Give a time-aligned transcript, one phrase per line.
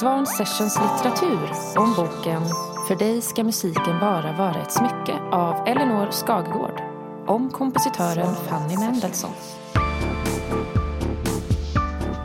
[0.00, 2.42] Svan Sessions litteratur om boken
[2.88, 6.82] För dig ska musiken bara vara ett smycke av Elinor Skagegård
[7.26, 9.32] om kompositören Fanny Mendelssohn.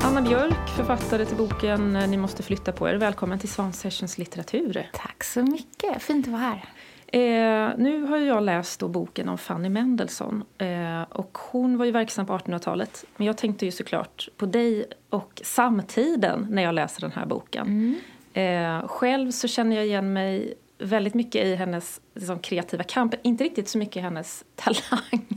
[0.01, 2.95] Anna Björk, författare till boken Ni måste flytta på er.
[2.95, 4.89] Välkommen till Svan Sessions litteratur.
[4.93, 6.69] Tack så mycket, fint att vara här.
[7.11, 10.43] Eh, nu har jag läst boken om Fanny Mendelssohn.
[10.57, 13.05] Eh, och hon var ju verksam på 1800-talet.
[13.17, 17.67] Men jag tänkte ju såklart på dig och samtiden när jag läser den här boken.
[17.67, 17.99] Mm.
[18.33, 23.15] Eh, själv så känner jag igen mig väldigt mycket i hennes liksom, kreativa kamp.
[23.21, 25.27] Inte riktigt så mycket i hennes talang.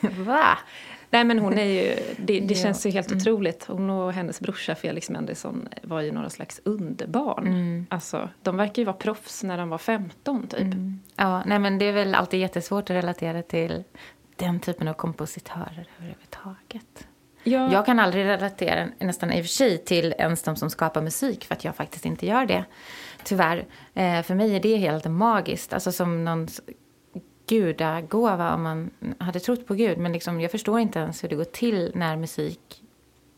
[0.00, 0.58] Va?
[1.10, 3.18] Nej men hon är ju, det, det känns ju helt mm.
[3.18, 3.64] otroligt.
[3.64, 7.46] Hon och hennes brorsa Felix Mendelssohn var ju några slags underbarn.
[7.46, 7.86] Mm.
[7.90, 10.60] Alltså, de verkar ju vara proffs när de var 15 typ.
[10.60, 11.00] Mm.
[11.16, 13.84] Ja, nej men det är väl alltid jättesvårt att relatera till
[14.36, 17.06] den typen av kompositörer överhuvudtaget.
[17.42, 17.72] Ja.
[17.72, 21.44] Jag kan aldrig relatera, nästan i och för sig, till ens de som skapar musik
[21.44, 22.64] för att jag faktiskt inte gör det.
[23.24, 23.66] Tyvärr.
[23.94, 25.72] Eh, för mig är det helt magiskt.
[25.72, 26.48] Alltså som någon
[27.48, 29.98] gudagåva om man hade trott på Gud.
[29.98, 32.82] Men liksom, jag förstår inte ens hur det går till när musik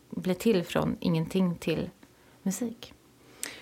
[0.09, 1.89] blir till från ingenting till
[2.43, 2.93] musik.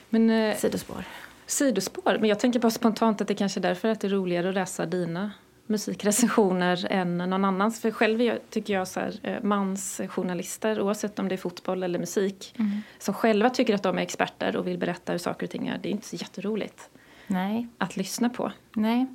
[0.10, 1.04] Men, eh, sidospår.
[1.46, 2.18] Sidospår.
[2.20, 4.56] Men jag tänker bara spontant att det kanske är därför att det är roligare att
[4.56, 5.32] läsa dina
[5.66, 7.82] musikrecensioner än någon annans.
[7.82, 12.56] För själv tycker jag så här, eh, mansjournalister, oavsett om det är fotboll eller musik,
[12.60, 12.82] mm.
[13.00, 15.78] som själva tycker att de är experter och vill berätta hur saker och ting är.
[15.78, 16.90] Det är inte så jätteroligt
[17.28, 17.68] Nej.
[17.78, 18.52] att lyssna på.
[18.74, 19.08] Nej.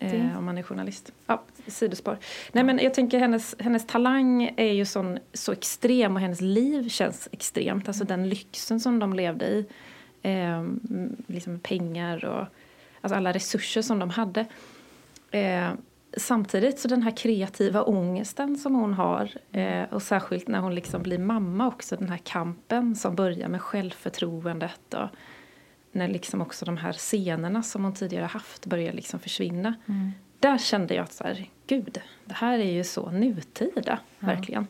[0.00, 1.12] Eh, om man är journalist.
[1.26, 2.18] Ja, sidospår.
[2.52, 6.88] Nej, men jag tänker hennes, hennes talang är ju sån, så extrem och hennes liv
[6.88, 7.88] känns extremt.
[7.88, 9.66] Alltså den lyxen som de levde i.
[10.22, 10.64] Eh,
[11.26, 12.46] liksom pengar och
[13.00, 14.46] alltså alla resurser som de hade.
[15.30, 15.68] Eh,
[16.16, 21.02] samtidigt så den här kreativa ångesten som hon har eh, och särskilt när hon liksom
[21.02, 25.08] blir mamma också, den här kampen som börjar med självförtroendet och
[25.92, 29.74] när liksom också de här scenerna som hon tidigare haft börjar liksom försvinna.
[29.88, 30.12] Mm.
[30.38, 34.26] Där kände jag att så här, gud, det här är ju så nutida, ja.
[34.26, 34.66] verkligen.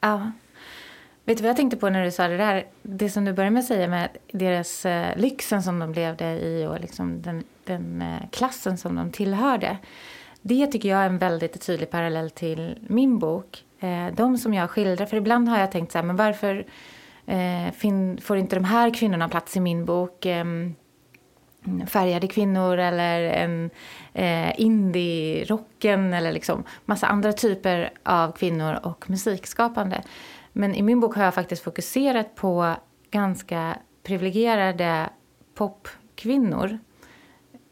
[0.00, 0.32] Ja.
[1.24, 2.66] Vet du vad jag tänkte på när du sa det där?
[2.82, 6.66] Det som du började med att säga med deras eh, lyxen som de levde i
[6.66, 9.78] och liksom den, den eh, klassen som de tillhörde.
[10.42, 13.64] Det tycker jag är en väldigt tydlig parallell till min bok.
[13.80, 16.66] Eh, de som jag skildrar, för ibland har jag tänkt så här, men varför
[17.26, 17.72] Eh,
[18.20, 20.26] får inte de här kvinnorna plats i min bok?
[20.26, 20.44] Eh,
[21.86, 23.70] färgade kvinnor eller en
[24.12, 30.02] eh, indie-rocken eller liksom massa andra typer av kvinnor och musikskapande.
[30.52, 32.74] Men i min bok har jag faktiskt fokuserat på
[33.10, 35.10] ganska privilegierade
[35.54, 36.78] popkvinnor.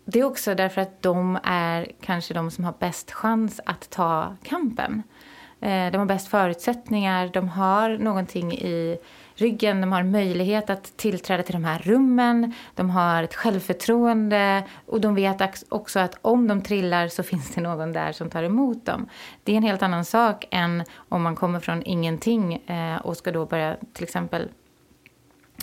[0.05, 4.37] Det är också därför att de är kanske de som har bäst chans att ta
[4.43, 5.03] kampen.
[5.61, 8.99] Eh, de har bäst förutsättningar, de har någonting i
[9.41, 15.01] ryggen, de har möjlighet att tillträda till de här rummen, de har ett självförtroende och
[15.01, 18.87] de vet också att om de trillar så finns det någon där som tar emot
[18.87, 19.09] dem.
[19.45, 23.33] Det är en helt annan sak än om man kommer från ingenting eh, och ska
[23.33, 24.49] då börja till exempel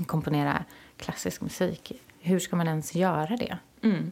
[0.05, 0.63] komponera
[0.97, 1.91] klassisk musik.
[2.19, 3.57] Hur ska man ens göra det?
[3.81, 4.11] Mm.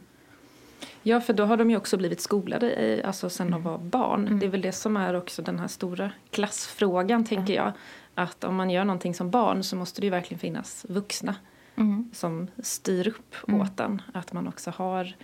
[1.02, 3.62] Ja, för då har de ju också blivit skolade alltså sen mm.
[3.62, 4.26] de var barn.
[4.26, 4.38] Mm.
[4.38, 7.72] Det är väl det som är också den här stora klassfrågan, tänker jag
[8.16, 11.34] att om man gör någonting som barn så måste det ju verkligen finnas vuxna
[11.76, 12.10] mm.
[12.12, 13.60] som styr upp mm.
[13.60, 14.02] åt en.
[14.14, 15.14] Att man också har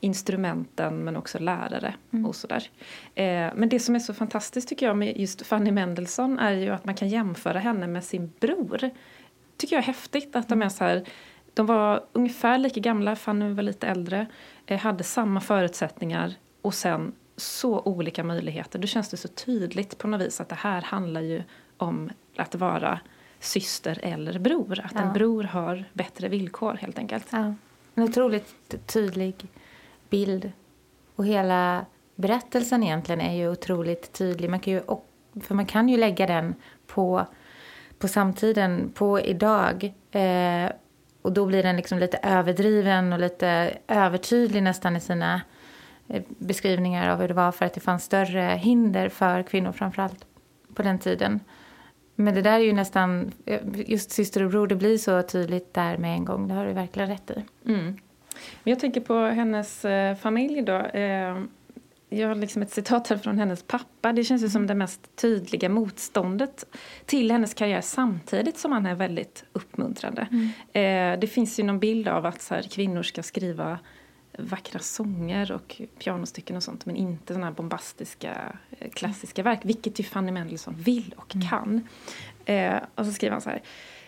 [0.00, 2.26] instrumenten men också lärare mm.
[2.26, 2.70] och sådär.
[3.14, 6.70] Eh, men det som är så fantastiskt tycker jag med just Fanny Mendelssohn är ju
[6.70, 8.90] att man kan jämföra henne med sin bror.
[9.56, 10.70] tycker jag är häftigt att de är mm.
[10.70, 11.04] så här,
[11.54, 14.26] de var ungefär lika gamla, Fanny var lite äldre,
[14.66, 18.78] eh, hade samma förutsättningar och sen så olika möjligheter.
[18.78, 21.42] Då känns det så tydligt på något vis att det här handlar ju
[21.76, 23.00] om att vara
[23.40, 24.80] syster eller bror.
[24.84, 25.00] Att ja.
[25.00, 27.26] en bror har bättre villkor helt enkelt.
[27.30, 27.54] Ja.
[27.94, 29.34] En otroligt tydlig
[30.10, 30.52] bild.
[31.16, 34.50] Och hela berättelsen egentligen är ju otroligt tydlig.
[34.50, 34.82] Man kan ju,
[35.40, 36.54] för man kan ju lägga den
[36.86, 37.26] på,
[37.98, 39.94] på samtiden, på idag.
[40.10, 40.72] Eh,
[41.22, 45.40] och då blir den liksom lite överdriven och lite övertydlig nästan i sina
[46.08, 50.24] eh, beskrivningar av hur det var för att det fanns större hinder för kvinnor framförallt
[50.74, 51.40] på den tiden.
[52.14, 53.32] Men det där är ju nästan,
[53.74, 56.48] just syster och bror, det blir så tydligt där med en gång.
[56.48, 57.44] Det har du verkligen rätt i.
[57.70, 57.84] Mm.
[58.62, 60.76] Men jag tänker på hennes eh, familj då.
[60.78, 61.42] Eh,
[62.08, 64.12] jag har liksom ett citat här från hennes pappa.
[64.12, 66.64] Det känns ju som det mest tydliga motståndet
[67.06, 70.28] till hennes karriär samtidigt som han är väldigt uppmuntrande.
[70.30, 71.14] Mm.
[71.14, 73.78] Eh, det finns ju någon bild av att så här, kvinnor ska skriva
[74.38, 80.00] vackra sånger och pianostycken och sånt men inte såna här bombastiska eh, klassiska verk, vilket
[80.00, 81.48] ju Fanny Mendelssohn vill och mm.
[81.48, 81.88] kan.
[82.44, 83.62] Eh, och så skriver han så här.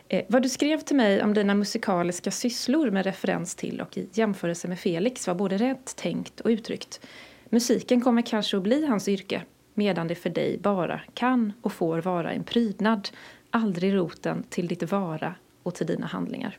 [0.08, 4.08] Eh, vad du skrev till mig om dina musikaliska sysslor med referens till och i
[4.12, 7.06] jämförelse med Felix var både rätt tänkt och uttryckt.
[7.48, 9.42] Musiken kommer kanske att bli hans yrke,
[9.74, 13.08] medan det för dig bara kan och får vara en prydnad,
[13.50, 16.58] aldrig roten till ditt vara och till dina handlingar.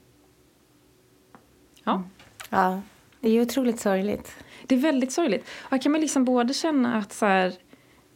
[1.84, 2.04] Ja.
[2.50, 2.82] Ja,
[3.26, 4.36] det är ju otroligt sorgligt.
[4.68, 5.50] Det är väldigt sorgligt.
[5.70, 7.54] Här kan man liksom både känna att så här,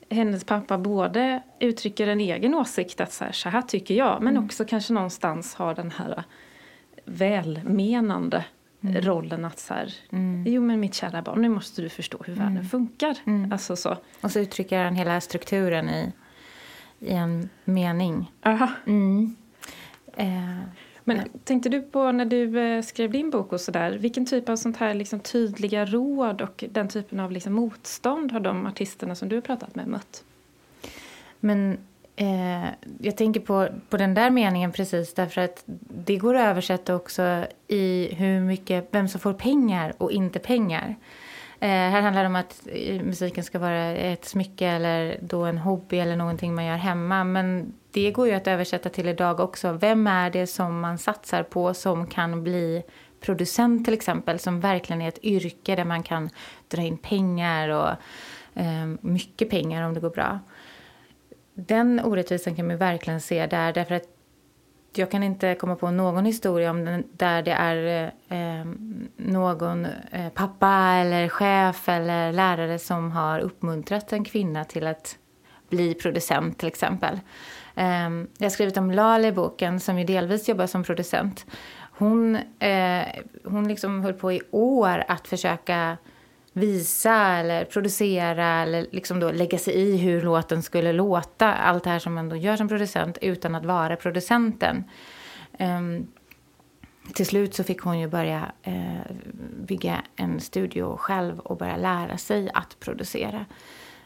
[0.10, 4.34] hennes pappa både uttrycker en egen åsikt att så här, så här tycker jag men
[4.34, 4.46] mm.
[4.46, 6.24] också kanske någonstans har den här
[7.06, 8.46] välmenande
[8.82, 9.02] mm.
[9.02, 10.44] rollen att så här, mm.
[10.48, 12.70] jo men mitt kära barn nu måste du förstå hur världen mm.
[12.70, 13.18] funkar.
[13.26, 13.52] Mm.
[13.52, 13.98] Alltså så.
[14.22, 16.12] Och så uttrycker han hela strukturen i,
[17.00, 18.32] i en mening.
[18.44, 18.70] Aha.
[18.86, 19.36] Mm.
[20.16, 20.60] Eh,
[21.10, 24.56] men tänkte du på när du eh, skrev din bok och sådär, vilken typ av
[24.56, 29.30] sånt här liksom tydliga råd och den typen av liksom motstånd har de artisterna som
[29.30, 30.24] du har pratat med mött?
[31.40, 31.78] Men
[32.16, 32.66] eh,
[33.00, 35.64] jag tänker på, på den där meningen precis därför att
[36.06, 40.96] det går att översätta också i hur mycket, vem som får pengar och inte pengar.
[41.62, 45.58] Eh, här handlar det om att eh, musiken ska vara ett smycke eller då en
[45.58, 47.24] hobby eller någonting man gör hemma.
[47.24, 49.72] Men det går ju att översätta till idag också.
[49.72, 52.84] Vem är det som man satsar på som kan bli
[53.20, 56.30] producent till exempel, som verkligen är ett yrke där man kan
[56.68, 57.90] dra in pengar och
[58.62, 60.40] eh, mycket pengar om det går bra.
[61.54, 64.19] Den orättvisan kan man verkligen se där, därför att
[64.94, 68.66] jag kan inte komma på någon historia om den, där det är eh,
[69.18, 75.18] någon eh, pappa eller chef eller lärare som har uppmuntrat en kvinna till att
[75.70, 77.20] bli producent till exempel.
[77.76, 81.46] Eh, jag har skrivit om Lale i boken som ju delvis jobbar som producent.
[81.98, 83.04] Hon, eh,
[83.44, 85.98] hon liksom höll på i år att försöka
[86.60, 91.54] visa eller producera eller liksom då lägga sig i hur låten skulle låta.
[91.54, 94.84] Allt det här som man då gör som producent utan att vara producenten.
[95.60, 96.08] Um,
[97.14, 99.16] till slut så fick hon ju börja uh,
[99.60, 103.46] bygga en studio själv och börja lära sig att producera.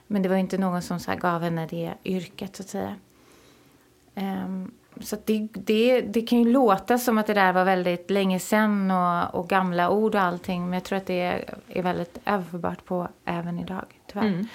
[0.08, 2.96] Men det var inte någon som så gav henne det yrket, så att säga.
[4.16, 8.40] Um, så det, det, det kan ju låta som att det där var väldigt länge
[8.40, 10.64] sen och, och gamla ord och allting.
[10.64, 14.28] Men jag tror att det är, är väldigt överförbart på även idag, tyvärr.
[14.28, 14.48] Mm.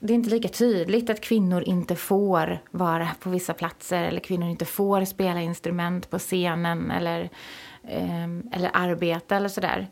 [0.00, 4.48] Det är inte lika tydligt att kvinnor inte får vara på vissa platser eller kvinnor
[4.48, 7.30] inte får spela instrument på scenen eller,
[7.82, 9.86] eh, eller arbeta eller sådär.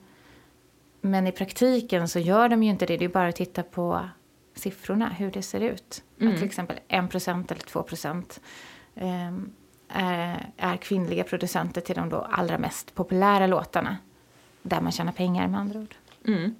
[1.00, 2.96] Men i praktiken så gör de ju inte det.
[2.96, 4.08] Det är bara att titta på
[4.54, 6.02] siffrorna, hur det ser ut.
[6.20, 6.32] Mm.
[6.32, 8.40] Att till exempel 1% eller 2 procent
[8.96, 9.32] Eh,
[9.88, 13.96] är kvinnliga producenter till de då allra mest populära låtarna.
[14.62, 15.94] Där man tjänar pengar med andra ord.
[16.26, 16.54] Mm.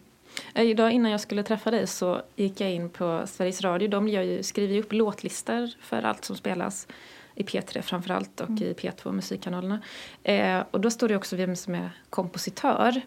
[0.54, 3.88] Eh, idag innan jag skulle träffa dig så gick jag in på Sveriges Radio.
[3.88, 6.88] De ju, skriver ju upp låtlistor för allt som spelas
[7.34, 8.62] i P3 framförallt och mm.
[8.62, 9.80] i P2 musikkanalerna.
[10.22, 13.00] Eh, och då står det också vem som är kompositör.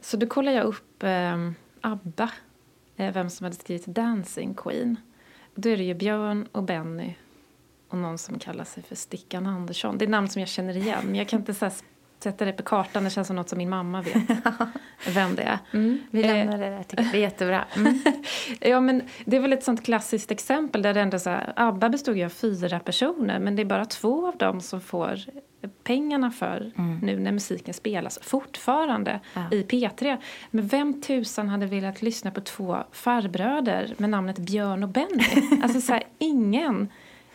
[0.00, 2.30] Så då kollar jag upp eh, ABBA,
[2.96, 4.96] eh, vem som hade skrivit Dancing Queen.
[5.54, 7.14] Då är det ju Björn och Benny
[7.88, 9.98] och någon som kallar sig för Stickan Andersson.
[9.98, 11.70] Det är namn som jag känner igen men jag kan inte så
[12.24, 13.04] sätta det på kartan.
[13.04, 14.14] Det känns som något som min mamma vet
[15.14, 15.58] vem det är.
[15.72, 17.12] Mm, vi lämnar det där, tycker jag.
[17.12, 17.64] Det är jättebra.
[17.76, 17.98] Mm.
[18.60, 21.88] ja, men det är väl ett sånt klassiskt exempel där det ändå så här, ABBA
[21.88, 25.20] bestod ju av fyra personer men det är bara två av dem som får
[25.84, 26.98] pengarna för mm.
[26.98, 29.42] nu när musiken spelas fortfarande ja.
[29.50, 30.16] i P3.
[30.50, 35.24] Men vem tusan hade velat lyssna på två farbröder med namnet Björn och Benny?
[35.62, 36.88] alltså så här, ingen.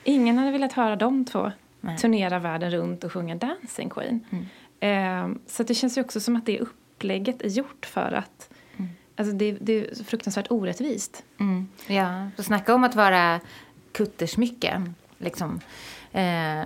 [0.04, 1.52] Ingen hade velat höra de två
[1.82, 1.98] Nej.
[1.98, 4.26] turnera världen runt och sjunga Dancing Queen.
[4.30, 4.46] Mm.
[4.80, 8.90] Eh, så det känns ju också som att det upplägget är gjort för att mm.
[9.16, 11.24] alltså det, det, är fruktansvärt orättvist.
[11.40, 11.68] Mm.
[11.88, 13.40] Ja, så snacka om att vara
[13.92, 14.96] kuttersmycken.
[15.18, 15.60] Liksom.
[16.12, 16.64] Eh,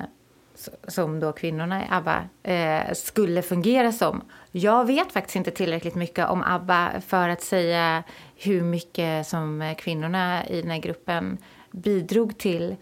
[0.88, 4.22] som då kvinnorna i ABBA eh, skulle fungera som.
[4.52, 8.04] Jag vet faktiskt inte tillräckligt mycket om ABBA för att säga
[8.36, 11.38] hur mycket som kvinnorna i den här gruppen
[11.72, 12.75] bidrog till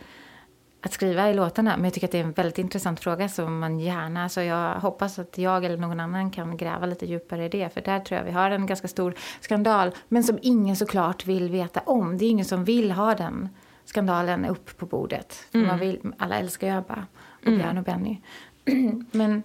[0.82, 1.78] att skriva i låtarna.
[1.78, 4.80] Men jag tycker att det är en väldigt intressant fråga som man gärna, så jag
[4.80, 7.74] hoppas att jag eller någon annan kan gräva lite djupare i det.
[7.74, 11.50] För där tror jag vi har en ganska stor skandal, men som ingen såklart vill
[11.50, 12.18] veta om.
[12.18, 13.50] Det är ingen som vill ha den
[13.86, 15.48] skandalen upp på bordet.
[15.52, 15.68] Mm.
[15.68, 17.06] man vill, alla älskar ju ABBA
[17.42, 17.60] och mm.
[17.60, 18.18] Björn och Benny.
[19.12, 19.44] men,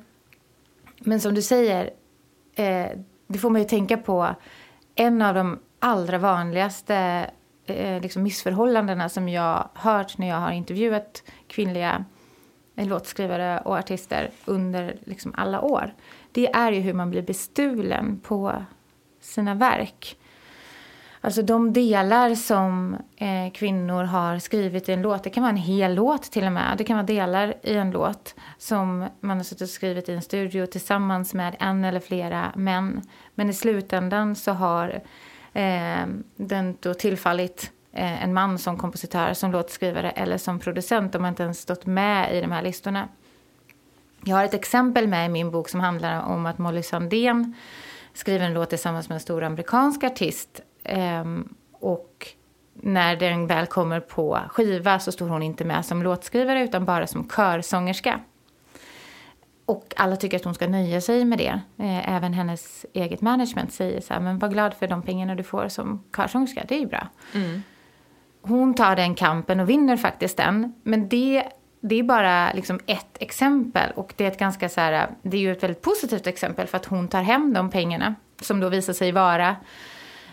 [0.99, 1.91] men som du säger,
[2.55, 2.89] eh,
[3.27, 4.35] det får man ju tänka på.
[4.95, 7.31] En av de allra vanligaste
[7.67, 12.05] eh, liksom missförhållandena som jag hört när jag har intervjuat kvinnliga
[12.77, 15.95] eh, låtskrivare och artister under liksom alla år.
[16.33, 18.65] Det är ju hur man blir bestulen på
[19.21, 20.17] sina verk.
[21.27, 25.57] Alltså de delar som eh, kvinnor har skrivit i en låt, det kan vara en
[25.57, 26.75] hel låt till och med.
[26.79, 30.23] Det kan vara delar i en låt som man har suttit och skrivit i en
[30.23, 33.03] studio tillsammans med en eller flera män.
[33.35, 35.01] Men i slutändan så har
[35.57, 41.13] eh, den då tillfallit eh, en man som kompositör, som låtskrivare eller som producent.
[41.13, 43.09] De har inte ens stått med i de här listorna.
[44.25, 47.55] Jag har ett exempel med i min bok som handlar om att Molly Sandén
[48.13, 50.61] skriver en låt tillsammans med en stor amerikansk artist.
[50.85, 51.25] Eh,
[51.73, 52.29] och
[52.75, 57.07] när den väl kommer på skiva så står hon inte med som låtskrivare utan bara
[57.07, 58.21] som körsångerska.
[59.67, 61.61] Och alla tycker att hon ska nöja sig med det.
[61.85, 65.43] Eh, även hennes eget management säger så här, men var glad för de pengarna du
[65.43, 67.09] får som körsångerska, det är ju bra.
[67.35, 67.63] Mm.
[68.43, 70.75] Hon tar den kampen och vinner faktiskt den.
[70.83, 71.45] Men det,
[71.81, 75.41] det är bara liksom ett exempel och det är ett ganska så här, det är
[75.41, 78.93] ju ett väldigt positivt exempel för att hon tar hem de pengarna som då visar
[78.93, 79.57] sig vara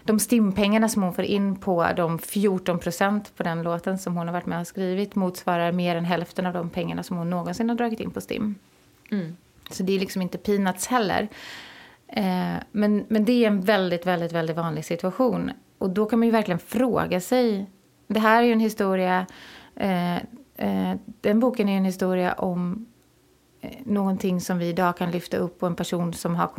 [0.04, 4.28] de stimpengarna som hon får in på de 14 procent på den låten som hon
[4.28, 7.70] har varit med och skrivit motsvarar mer än hälften av de pengarna som hon någonsin
[7.70, 8.56] har dragit in på STIM.
[9.14, 9.36] Mm.
[9.70, 11.28] Så det är liksom inte peanuts heller.
[12.08, 15.52] Eh, men, men det är en väldigt, väldigt, väldigt vanlig situation.
[15.78, 17.66] Och då kan man ju verkligen fråga sig.
[18.08, 19.26] Det här är ju en historia,
[19.76, 20.16] eh,
[20.56, 22.86] eh, den boken är en historia om
[23.64, 26.50] Eh, någonting som vi idag kan lyfta upp och en person som har,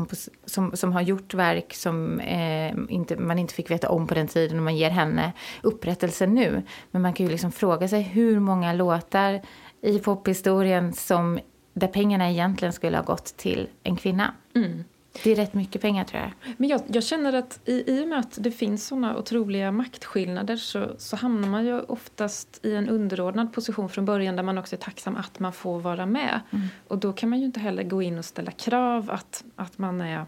[0.45, 4.29] som, som har gjort verk som eh, inte, man inte fick veta om på den
[4.29, 5.33] tiden och man ger henne
[5.63, 6.63] upprättelse nu.
[6.91, 9.43] Men man kan ju liksom fråga sig hur många låtar
[9.81, 11.39] i pophistorien som,
[11.75, 14.35] där pengarna egentligen skulle ha gått till en kvinna.
[14.55, 14.85] Mm.
[15.23, 16.33] Det är rätt mycket pengar tror jag.
[16.57, 20.57] Men jag, jag känner att i, i och med att det finns såna otroliga maktskillnader
[20.57, 24.77] så, så hamnar man ju oftast i en underordnad position från början där man också
[24.77, 26.41] är tacksam att man får vara med.
[26.51, 26.67] Mm.
[26.89, 30.01] Och då kan man ju inte heller gå in och ställa krav att, att man
[30.01, 30.25] är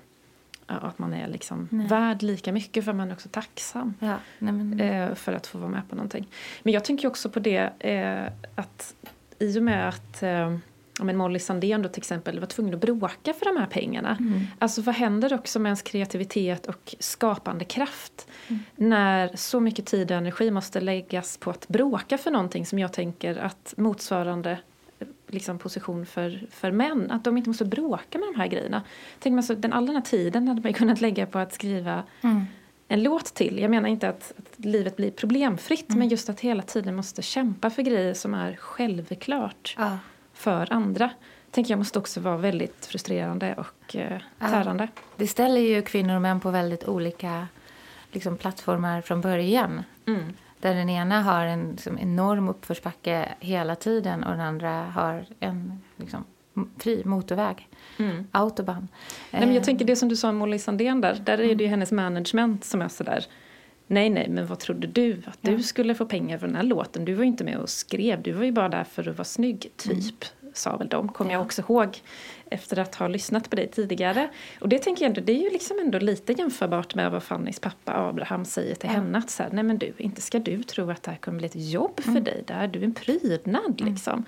[0.67, 4.81] att man är liksom värd lika mycket för man är också tacksam ja, nej, men...
[4.81, 6.29] eh, för att få vara med på någonting.
[6.63, 8.95] Men jag tänker också på det eh, att
[9.39, 10.57] i och med att eh,
[11.05, 14.17] men Molly Sandén då till exempel var tvungen att bråka för de här pengarna.
[14.21, 14.41] Mm.
[14.59, 18.63] Alltså vad händer också med ens kreativitet och skapande kraft mm.
[18.77, 22.93] när så mycket tid och energi måste läggas på att bråka för någonting som jag
[22.93, 24.59] tänker att motsvarande
[25.29, 28.83] liksom, position för, för män, att de inte måste bråka med de här grejerna.
[29.19, 32.03] Tänk man så, den, all den här tiden hade man kunnat lägga på att skriva
[32.21, 32.45] mm.
[32.89, 33.59] en låt till.
[33.59, 35.99] Jag menar inte att, att livet blir problemfritt mm.
[35.99, 39.75] men just att hela tiden måste kämpa för grejer som är självklart.
[39.79, 39.99] Ja
[40.37, 41.11] för andra
[41.51, 44.89] tänker jag måste också vara väldigt frustrerande och eh, tärande.
[44.95, 47.49] Ja, det ställer ju kvinnor och män på väldigt olika
[48.13, 49.83] liksom, plattformar från början.
[50.07, 50.23] Mm.
[50.61, 55.83] Där den ena har en liksom, enorm uppförsbacke hela tiden och den andra har en
[55.97, 56.25] liksom,
[56.79, 57.69] fri motorväg.
[57.99, 58.27] Mm.
[58.31, 58.89] Autobahn.
[59.31, 59.65] Nej, men jag eh.
[59.65, 61.23] tänker det som du sa om Molly Sandén där.
[61.25, 61.71] Där är det ju mm.
[61.71, 63.27] hennes management som är sådär
[63.87, 65.23] Nej, nej, men vad trodde du?
[65.27, 65.51] Att ja.
[65.51, 67.05] du skulle få pengar för den här låten?
[67.05, 69.25] Du var ju inte med och skrev, du var ju bara där för att vara
[69.25, 69.93] snygg, typ.
[69.93, 70.53] Mm.
[70.55, 71.37] Sa väl de, kommer ja.
[71.37, 71.99] jag också ihåg.
[72.51, 74.29] Efter att ha lyssnat på dig tidigare.
[74.61, 77.61] Och det tänker jag ändå, det är ju liksom ändå lite jämförbart med vad Fannys
[77.61, 78.97] pappa Abraham säger till ja.
[78.97, 79.19] henne.
[79.19, 81.47] Att så här, nej men du, inte ska du tro att det här kommer bli
[81.47, 82.25] ett jobb för mm.
[82.25, 82.45] dig.
[82.47, 82.69] Där.
[82.69, 83.93] Du är en prydnad mm.
[83.93, 84.25] liksom.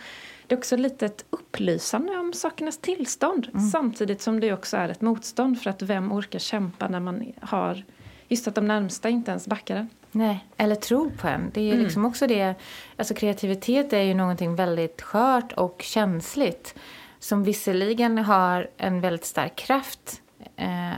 [0.47, 3.49] Det är också lite ett upplysande om sakernas tillstånd.
[3.55, 3.67] Mm.
[3.67, 7.85] Samtidigt som det också är ett motstånd för att vem orkar kämpa när man har
[8.29, 9.89] just att de närmsta inte ens backar en.
[10.13, 11.51] Nej, eller tror på en.
[11.55, 11.85] Det är mm.
[11.85, 12.55] liksom också det,
[12.97, 16.75] alltså kreativitet är ju någonting väldigt skört och känsligt.
[17.19, 20.23] Som visserligen har en väldigt stark kraft.
[20.57, 20.93] Eh,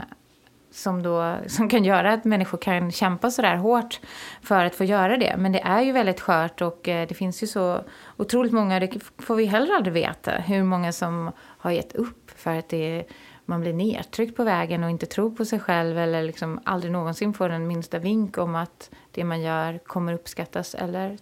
[0.71, 3.99] som, då, som kan göra att människor kan kämpa så där hårt
[4.41, 5.35] för att få göra det.
[5.37, 7.83] Men det är ju väldigt skört och eh, det finns ju så
[8.17, 12.57] otroligt många, det får vi heller aldrig veta, hur många som har gett upp för
[12.57, 13.05] att det
[13.45, 17.33] man blir nedtryckt på vägen och inte tror på sig själv eller liksom aldrig någonsin
[17.33, 21.17] får en minsta vink om att det man gör kommer uppskattas eller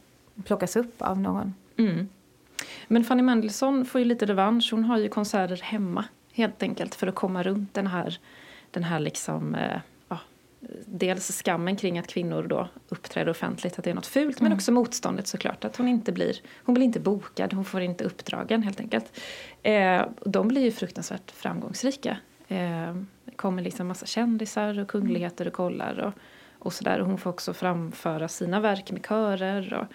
[0.46, 1.54] plockas upp av någon.
[1.78, 2.10] Mm.
[2.88, 4.70] Men Fanny Mendelssohn får ju lite revansch.
[4.72, 8.20] Hon har ju konserter hemma helt enkelt för att komma runt den här,
[8.72, 9.80] den här liksom, eh,
[10.86, 14.50] dels skammen kring att kvinnor då uppträder offentligt, att det är något fult, mm.
[14.50, 18.04] men också motståndet såklart, att hon inte blir, hon blir inte bokad, hon får inte
[18.04, 19.20] uppdragen helt enkelt.
[19.64, 22.18] Eh, de blir ju fruktansvärt framgångsrika.
[22.48, 26.14] Eh, det kommer liksom massa kändisar och kungligheter och kollar och,
[26.60, 27.00] och sådär.
[27.00, 29.86] Hon får också framföra sina verk med körer och,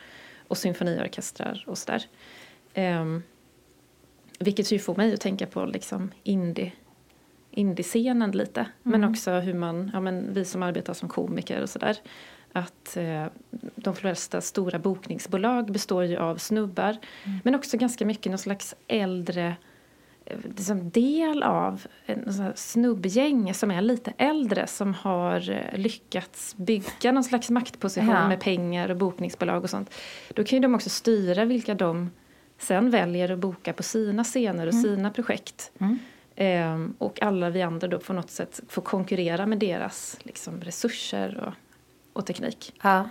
[0.48, 2.04] och symfoniorkestrar och sådär.
[2.74, 3.04] Eh,
[4.38, 6.72] vilket ju får mig att tänka på liksom indie
[7.54, 8.60] indiescenen lite.
[8.60, 8.70] Mm.
[9.00, 11.96] Men också hur man, ja men vi som arbetar som komiker och sådär.
[12.52, 13.26] Att eh,
[13.74, 16.96] de flesta stora bokningsbolag består ju av snubbar.
[17.24, 17.38] Mm.
[17.44, 19.56] Men också ganska mycket någon slags äldre
[20.56, 27.24] liksom del av en snubbgäng som är lite äldre som har eh, lyckats bygga någon
[27.24, 28.28] slags maktposition ja.
[28.28, 29.94] med pengar och bokningsbolag och sånt.
[30.34, 32.10] Då kan ju de också styra vilka de
[32.58, 34.82] sen väljer att boka på sina scener och mm.
[34.82, 35.72] sina projekt.
[35.78, 35.98] Mm.
[36.36, 41.44] Ehm, och alla vi andra då på något sätt får konkurrera med deras liksom, resurser
[41.46, 41.54] och,
[42.12, 42.74] och teknik.
[42.82, 43.08] Ja.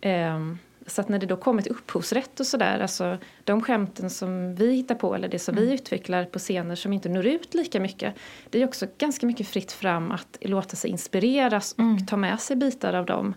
[0.00, 4.54] Ehm, så att när det då kommer till upphovsrätt och sådär, alltså de skämten som
[4.54, 5.68] vi hittar på eller det som mm.
[5.68, 8.14] vi utvecklar på scener som inte når ut lika mycket,
[8.50, 12.06] det är också ganska mycket fritt fram att låta sig inspireras och mm.
[12.06, 13.34] ta med sig bitar av dem.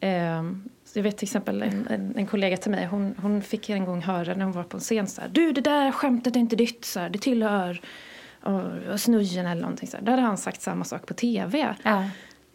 [0.00, 3.84] Um, jag vet till exempel en, en, en, kollega till mig, hon, hon fick en
[3.84, 6.40] gång höra när hon var på en scen så här, du det där skämtet är
[6.40, 7.80] inte ditt, så här, det tillhör
[8.46, 10.04] och, snujen eller någonting så här.
[10.04, 11.76] Då hade han sagt samma sak på tv.
[11.82, 12.04] Ja.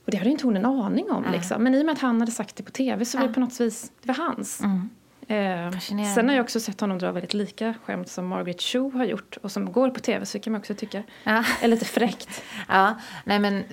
[0.05, 1.25] Och det hade inte hon en aning om.
[1.31, 1.63] Liksom.
[1.63, 3.39] Men i och med att han hade sagt det på tv så var det på
[3.39, 4.61] något vis, det var hans.
[4.61, 4.89] Mm.
[5.31, 5.79] Eh,
[6.15, 9.37] sen har jag också sett honom dra väldigt lika skämt som Margaret Cho har gjort
[9.41, 11.43] och som går på tv så kan man också tycka ja.
[11.61, 12.43] är lite fräckt.
[12.67, 13.63] ja, nej men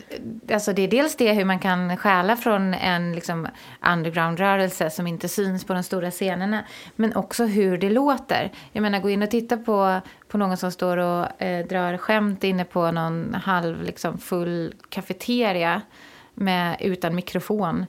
[0.53, 3.49] alltså det är dels det hur man kan stjäla från en liksom
[3.93, 6.65] underground-rörelse som inte syns på de stora scenerna
[6.97, 8.53] men också hur det låter.
[8.73, 12.45] Jag menar gå in och titta på, på någon som står och eh, drar skämt
[12.45, 15.83] inne på någon halv liksom, full kafeteria
[16.35, 17.87] med, utan mikrofon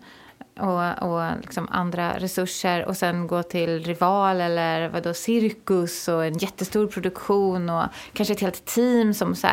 [0.59, 6.37] och, och liksom andra resurser och sen gå till Rival eller vadå, cirkus och en
[6.37, 9.47] jättestor produktion och kanske ett helt team som så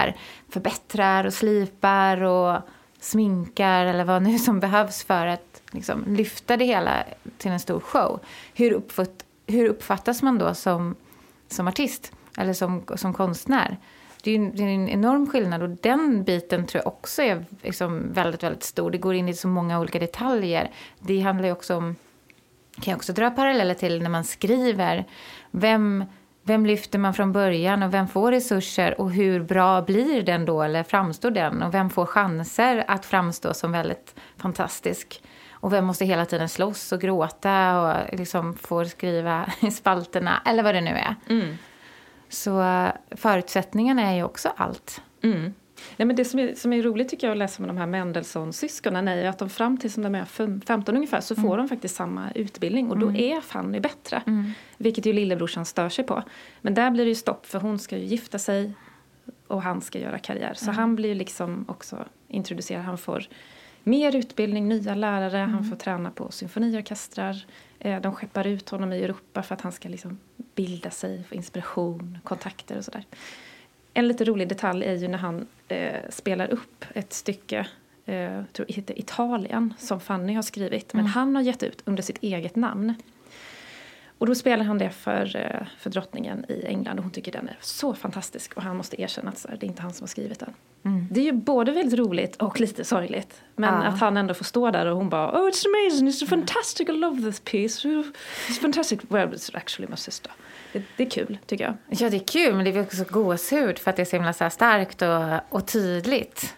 [0.48, 2.60] förbättrar och slipar och
[3.00, 7.04] sminkar eller vad nu som behövs för att liksom, lyfta det hela
[7.38, 8.20] till en stor show.
[8.54, 10.94] Hur, uppfatt, hur uppfattas man då som,
[11.48, 13.78] som artist eller som, som konstnär?
[14.26, 18.12] Det är, det är en enorm skillnad och den biten tror jag också är liksom
[18.12, 18.90] väldigt, väldigt stor.
[18.90, 20.70] Det går in i så många olika detaljer.
[20.98, 21.96] Det handlar ju också om,
[22.74, 25.04] kan jag också dra paralleller till när man skriver.
[25.50, 26.04] Vem,
[26.42, 30.62] vem lyfter man från början och vem får resurser och hur bra blir den då
[30.62, 35.22] eller framstår den och vem får chanser att framstå som väldigt fantastisk.
[35.50, 40.62] Och vem måste hela tiden slåss och gråta och liksom får skriva i spalterna eller
[40.62, 41.14] vad det nu är.
[41.28, 41.56] Mm.
[42.28, 45.02] Så eh, förutsättningarna är ju också allt.
[45.22, 45.54] Mm.
[45.96, 47.86] Nej, men det som är, som är roligt tycker jag att läsa med de här
[47.86, 50.24] Mendelssohn-syskonen är att de fram tills de är
[50.64, 51.56] 15 ungefär så får mm.
[51.56, 53.20] de faktiskt samma utbildning och då mm.
[53.20, 54.22] är Fanny bättre.
[54.26, 54.52] Mm.
[54.76, 56.22] Vilket ju lillebrorsan stör sig på.
[56.60, 58.72] Men där blir det ju stopp för hon ska ju gifta sig
[59.46, 60.54] och han ska göra karriär.
[60.54, 60.76] Så mm.
[60.76, 62.84] han blir liksom också introducerad.
[62.84, 63.28] Han får
[63.82, 65.64] mer utbildning, nya lärare, han mm.
[65.64, 67.46] får träna på symfoniorkestrar.
[67.78, 70.18] Eh, de skeppar ut honom i Europa för att han ska liksom
[70.56, 73.04] bilda sig, få inspiration, kontakter och sådär.
[73.94, 77.66] En lite rolig detalj är ju när han eh, spelar upp ett stycke,
[78.06, 80.92] eh, jag tror det heter Italien, som Fanny har skrivit.
[80.92, 81.12] Men mm.
[81.12, 82.94] han har gett ut under sitt eget namn.
[84.18, 87.48] Och då spelar han det för, eh, för drottningen i England och hon tycker den
[87.48, 90.38] är så fantastisk och han måste erkänna att det är inte han som har skrivit
[90.38, 90.54] den.
[90.86, 91.06] Mm.
[91.10, 93.42] Det är ju både väldigt roligt och lite sorgligt.
[93.56, 93.88] Men ja.
[93.88, 96.92] att han ändå får stå där och hon bara Oh it's amazing, it's fantastic, I
[96.92, 97.88] love this piece.
[97.88, 99.00] It's fantastic.
[99.08, 100.32] Well it's actually my sister.
[100.72, 101.74] Det, det, är kul tycker jag.
[101.88, 104.32] Ja det är kul men det är också gåshud för att det är så himla
[104.32, 106.54] så starkt och, och tydligt.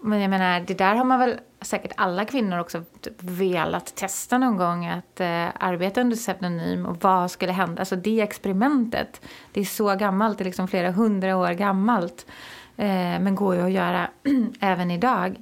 [0.00, 2.82] Men jag menar, det där har man väl säkert alla kvinnor också
[3.18, 4.86] velat testa någon gång.
[4.86, 7.80] Att eh, arbeta under pseudonym och vad skulle hända.
[7.80, 9.20] Alltså det experimentet,
[9.52, 12.26] det är så gammalt, det är liksom flera hundra år gammalt.
[12.76, 14.10] Eh, men går ju att göra
[14.60, 15.36] även idag.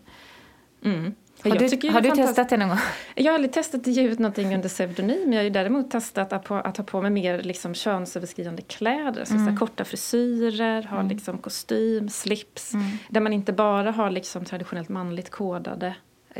[0.84, 1.14] Mm.
[1.42, 2.78] Har du, har du testat det någon gång?
[3.14, 5.32] Jag har aldrig testat att ge ut någonting under pseudonym.
[5.32, 9.24] Jag har ju däremot testat att, på, att ha på mig mer liksom, könsöverskridande kläder.
[9.24, 9.56] Så, mm.
[9.56, 11.08] korta frisyrer, ha mm.
[11.08, 12.74] liksom, kostym, slips.
[12.74, 12.86] Mm.
[13.08, 15.94] Där man inte bara har liksom, traditionellt manligt kodade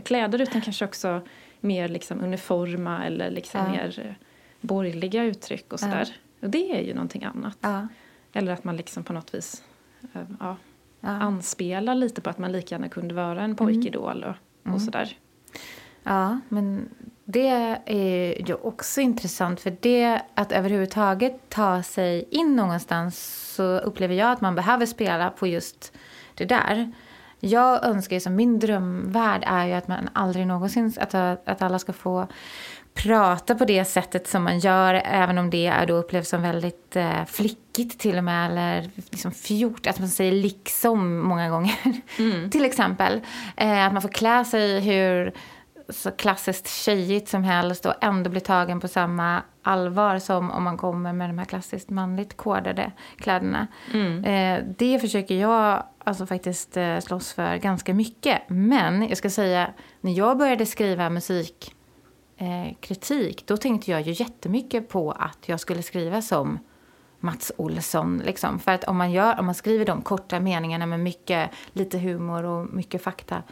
[0.04, 1.20] kläder utan kanske också
[1.60, 3.68] mer liksom, uniforma eller liksom, ja.
[3.68, 4.26] mer eh,
[4.60, 6.08] borgerliga uttryck och sådär.
[6.08, 6.46] Ja.
[6.46, 7.58] Och det är ju någonting annat.
[7.60, 7.88] Ja.
[8.32, 9.62] Eller att man liksom på något vis
[10.12, 10.22] eh,
[11.04, 14.24] ja, anspelar lite på att man lika gärna kunde vara en pojkidol.
[14.24, 14.74] Och, mm.
[14.74, 15.18] och sådär.
[16.02, 16.88] Ja, men
[17.24, 17.48] det
[17.86, 24.32] är ju också intressant för det att överhuvudtaget ta sig in någonstans så upplever jag
[24.32, 25.92] att man behöver spela på just
[26.34, 26.92] det där.
[27.40, 31.78] Jag önskar ju som min drömvärld är ju att man aldrig någonsin, att, att alla
[31.78, 32.26] ska få
[32.94, 36.96] prata på det sättet som man gör, även om det är då upplevs som väldigt
[36.96, 41.76] eh, flickigt till och med, eller liksom fjort, att man säger liksom många gånger.
[42.18, 42.50] Mm.
[42.50, 43.20] till exempel.
[43.56, 45.32] Eh, att man får klä sig hur
[45.88, 50.76] så klassiskt tjejigt som helst och ändå bli tagen på samma allvar som om man
[50.76, 53.66] kommer med de här klassiskt manligt kodade kläderna.
[53.92, 54.24] Mm.
[54.24, 58.42] Eh, det försöker jag alltså faktiskt eh, slåss för ganska mycket.
[58.46, 61.74] Men jag ska säga, när jag började skriva musik
[62.44, 66.58] eh, kritik, då tänkte jag ju jättemycket på att jag skulle skriva som
[67.20, 68.22] Mats Olsson.
[68.24, 68.58] Liksom.
[68.58, 72.44] För att om man, gör, om man skriver de korta meningarna med mycket, lite humor
[72.44, 73.42] och mycket fakta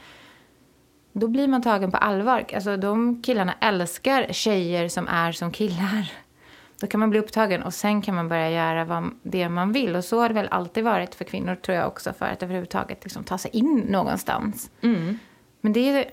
[1.12, 2.44] då blir man tagen på allvar.
[2.54, 6.12] Alltså, de killarna älskar tjejer som är som killar.
[6.80, 9.96] Då kan man bli upptagen och sen kan man börja göra vad, det man vill.
[9.96, 13.04] Och så har det väl alltid varit för kvinnor tror jag också för att överhuvudtaget
[13.04, 14.70] liksom, ta sig in någonstans.
[14.82, 15.18] Mm.
[15.60, 16.10] Men det,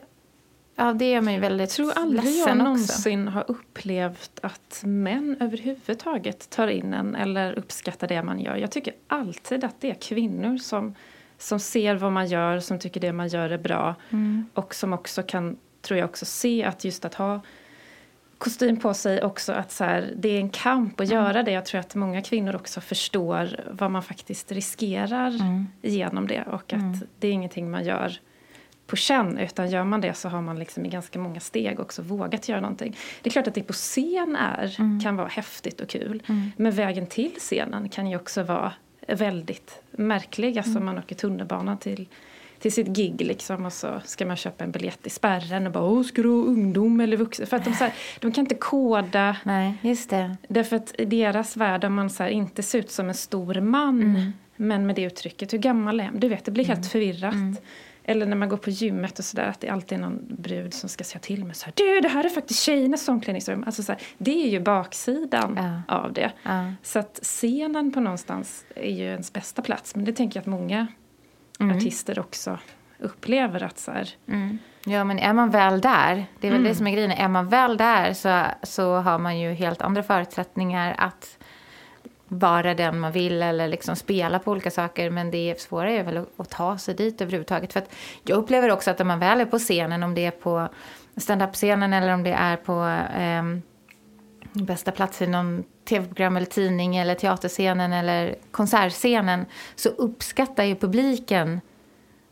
[0.79, 5.37] ja, det gör mig väldigt ledsen Jag tror aldrig jag någonsin har upplevt att män
[5.39, 8.55] överhuvudtaget tar in en eller uppskattar det man gör.
[8.55, 10.95] Jag tycker alltid att det är kvinnor som,
[11.37, 13.95] som ser vad man gör, som tycker det man gör är bra.
[14.09, 14.45] Mm.
[14.53, 17.41] Och som också kan, tror jag också, se att just att ha
[18.37, 21.23] kostym på sig också att så här, det är en kamp att mm.
[21.23, 21.51] göra det.
[21.51, 25.67] Jag tror att många kvinnor också förstår vad man faktiskt riskerar mm.
[25.81, 26.99] genom det och att mm.
[27.19, 28.19] det är ingenting man gör
[28.89, 32.01] på känn utan gör man det så har man liksom i ganska många steg också
[32.01, 32.97] vågat göra någonting.
[33.21, 34.99] Det är klart att det på scen är, mm.
[34.99, 36.51] kan vara häftigt och kul mm.
[36.57, 38.73] men vägen till scenen kan ju också vara
[39.07, 40.57] väldigt märklig.
[40.57, 40.85] Alltså mm.
[40.85, 42.07] man åker tunnelbana till
[42.59, 45.83] till sitt gig liksom och så ska man köpa en biljett i spärren och bara
[45.83, 47.47] Åh, ska du ungdom eller vuxen?
[47.47, 49.35] För att de, så här, de kan inte koda.
[49.43, 50.37] Nej, just det.
[50.47, 53.61] Därför att i deras värld om man så här, inte ser ut som en stor
[53.61, 54.31] man mm.
[54.55, 56.11] men med det uttrycket, hur gammal är?
[56.13, 56.89] Du vet, det blir helt mm.
[56.89, 57.33] förvirrat.
[57.33, 57.57] Mm.
[58.09, 60.89] Eller när man går på gymmet och sådär att det alltid är någon brud som
[60.89, 63.63] ska säga till mig så här, Du, det här är faktiskt tjejernas omklädningsrum.
[63.65, 65.95] Alltså så här, det är ju baksidan ja.
[65.95, 66.31] av det.
[66.43, 66.73] Ja.
[66.83, 69.95] Så att scenen på någonstans är ju ens bästa plats.
[69.95, 70.87] Men det tänker jag att många
[71.59, 71.77] mm.
[71.77, 72.59] artister också
[72.99, 74.59] upplever att så här, mm.
[74.85, 76.71] Ja, men är man väl där, det är väl mm.
[76.71, 80.03] det som är grejen, är man väl där så, så har man ju helt andra
[80.03, 81.38] förutsättningar att
[82.29, 85.09] vara den man vill eller liksom spela på olika saker.
[85.09, 87.73] Men det svåra är väl att, att ta sig dit överhuvudtaget.
[87.73, 87.83] För
[88.23, 90.69] jag upplever också att när man väl är på scenen, om det är på
[91.17, 92.83] standup-scenen eller om det är på
[93.21, 93.43] eh,
[94.65, 101.61] bästa plats i någon tv-program eller tidning eller teaterscenen eller konsertscenen så uppskattar ju publiken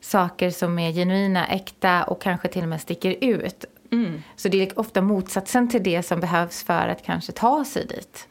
[0.02, 3.66] saker som är genuina, äkta och kanske till och med sticker ut.
[3.92, 4.24] Mm.
[4.36, 8.28] Så det är ofta motsatsen till det som behövs för att kanske ta sig dit.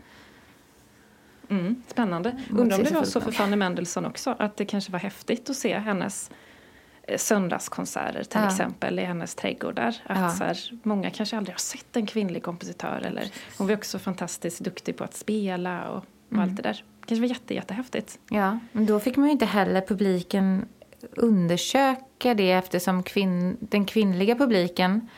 [1.49, 2.37] Mm, spännande.
[2.51, 5.57] Undrar om det var så för Fanny Mendelssohn också, att det kanske var häftigt att
[5.57, 6.31] se hennes
[7.09, 8.47] Eh, söndagskonserter till ja.
[8.47, 9.97] exempel i hennes trädgårdar.
[10.07, 10.31] Att ja.
[10.31, 13.03] så här, många kanske aldrig har sett en kvinnlig kompositör.
[13.07, 16.45] Eller, hon var också fantastiskt duktig på att spela och, och mm.
[16.45, 16.85] allt det där.
[17.01, 18.19] Det kanske var jätte, jättehäftigt.
[18.31, 20.65] Ja, men då fick man ju inte heller publiken
[21.13, 25.09] undersöka det eftersom kvinn, den kvinnliga publiken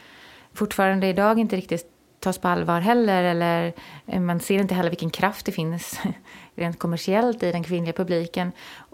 [0.52, 3.24] fortfarande idag inte riktigt tas på allvar heller.
[3.24, 3.72] Eller
[4.07, 6.00] eh, man ser inte heller vilken kraft det finns
[6.54, 8.52] rent kommersiellt i den kvinnliga publiken.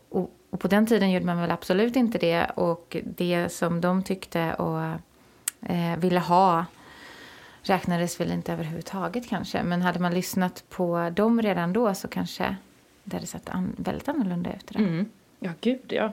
[0.09, 2.45] Och på den tiden gjorde man väl absolut inte det.
[2.45, 4.81] Och det som de tyckte och
[5.71, 6.65] eh, ville ha
[7.63, 9.63] räknades väl inte överhuvudtaget kanske.
[9.63, 12.57] Men hade man lyssnat på dem redan då så kanske
[13.05, 14.75] det hade sett an väldigt annorlunda ut.
[14.75, 15.11] Mm.
[15.39, 16.13] Ja, gud ja.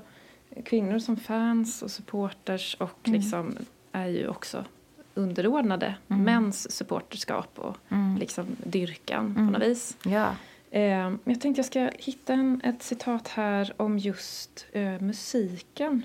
[0.66, 3.20] Kvinnor som fans och supporters och mm.
[3.20, 3.56] liksom
[3.92, 4.66] är ju också
[5.14, 6.24] underordnade mm.
[6.24, 8.18] mäns supporterskap och mm.
[8.18, 9.54] liksom dyrkan på mm.
[9.54, 9.98] något vis.
[10.04, 10.36] Ja.
[10.72, 16.02] Eh, jag tänkte jag ska hitta en, ett citat här om just eh, musiken.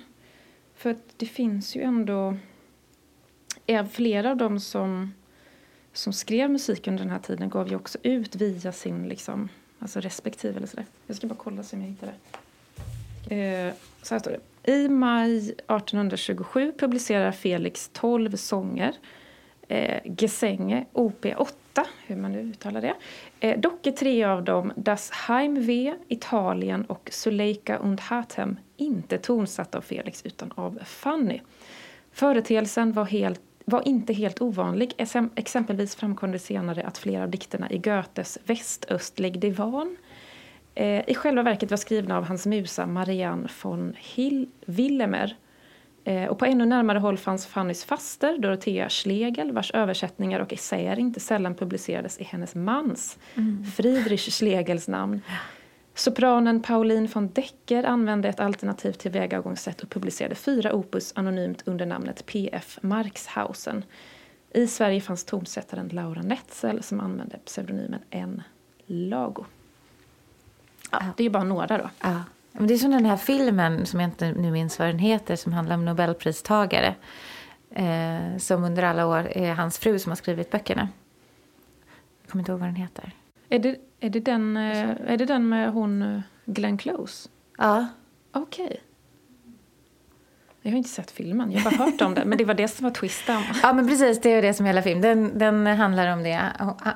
[0.77, 2.37] För att det finns ju ändå...
[3.69, 5.14] Är flera av dem som,
[5.92, 10.01] som skrev musik under den här tiden gav ju också ut via sin liksom, alltså
[10.01, 10.87] respektive eller sådär.
[11.07, 13.37] Jag ska bara kolla så om jag hittar det.
[13.37, 14.40] Eh, så här står det.
[14.66, 18.94] I maj 1827 publicerar Felix 12 sånger
[19.68, 22.94] eh, Gesänge OP8, hur man nu uttalar det.
[23.40, 29.79] Eh, dock är tre av dem, Das Heimweh, Italien och Suleika und Hatem, inte tonsatta
[29.79, 31.40] av Felix utan av Fanny.
[32.12, 34.92] Företeelsen var, helt, var inte helt ovanlig.
[35.35, 39.96] Exempelvis framkom det senare att flera av dikterna i Goethes Västöstlig divan
[41.07, 45.37] i själva verket var skrivna av hans musa Marianne von Hill Willemer
[46.07, 50.99] Eh, och på ännu närmare håll fanns Fannys faster, Dorothea Schlegel, vars översättningar och essäer
[50.99, 53.65] inte sällan publicerades i hennes mans, mm.
[53.65, 55.21] Friedrich Schlegels namn.
[55.95, 62.27] Sopranen Pauline von Decker använde ett alternativt tillvägagångssätt och publicerade fyra opus anonymt under namnet
[62.27, 62.79] P.F.
[62.83, 63.85] Markshausen.
[64.55, 68.43] I Sverige fanns tonsättaren Laura Netzel som använde pseudonymen N.
[68.87, 69.45] Lago.
[71.00, 71.90] Ja, det är ju bara några då.
[72.00, 72.22] Ja.
[72.52, 75.37] Men det är som den här filmen, som jag inte nu minns vad den heter,
[75.37, 76.94] som handlar om nobelpristagare.
[77.70, 80.88] Eh, som under alla år är hans fru som har skrivit böckerna.
[82.22, 83.12] Jag kommer inte ihåg vad den heter.
[83.48, 87.28] Är det, är det, den, eh, är det den med hon eh, Glenn Close?
[87.59, 87.87] Ja.
[88.32, 88.64] Okej.
[88.64, 88.76] Okay.
[90.66, 92.29] Jag har inte sett filmen, jag har bara hört om den.
[92.29, 93.42] Men det var det som var twisten.
[93.62, 94.20] Ja, men precis.
[94.20, 95.02] Det är det som är hela filmen.
[95.02, 96.40] Den, den handlar om det.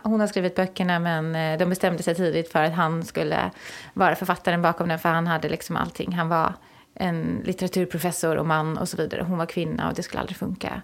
[0.02, 3.50] Hon har skrivit böckerna, men eh, de bestämde sig tidigt för att han skulle
[3.94, 4.98] vara författaren bakom den.
[4.98, 6.12] För han hade liksom allting.
[6.12, 6.54] Han var
[6.94, 9.22] en litteraturprofessor och man och så vidare.
[9.22, 10.83] Hon var kvinna och det skulle aldrig funka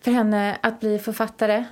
[0.00, 1.64] för henne att bli författare.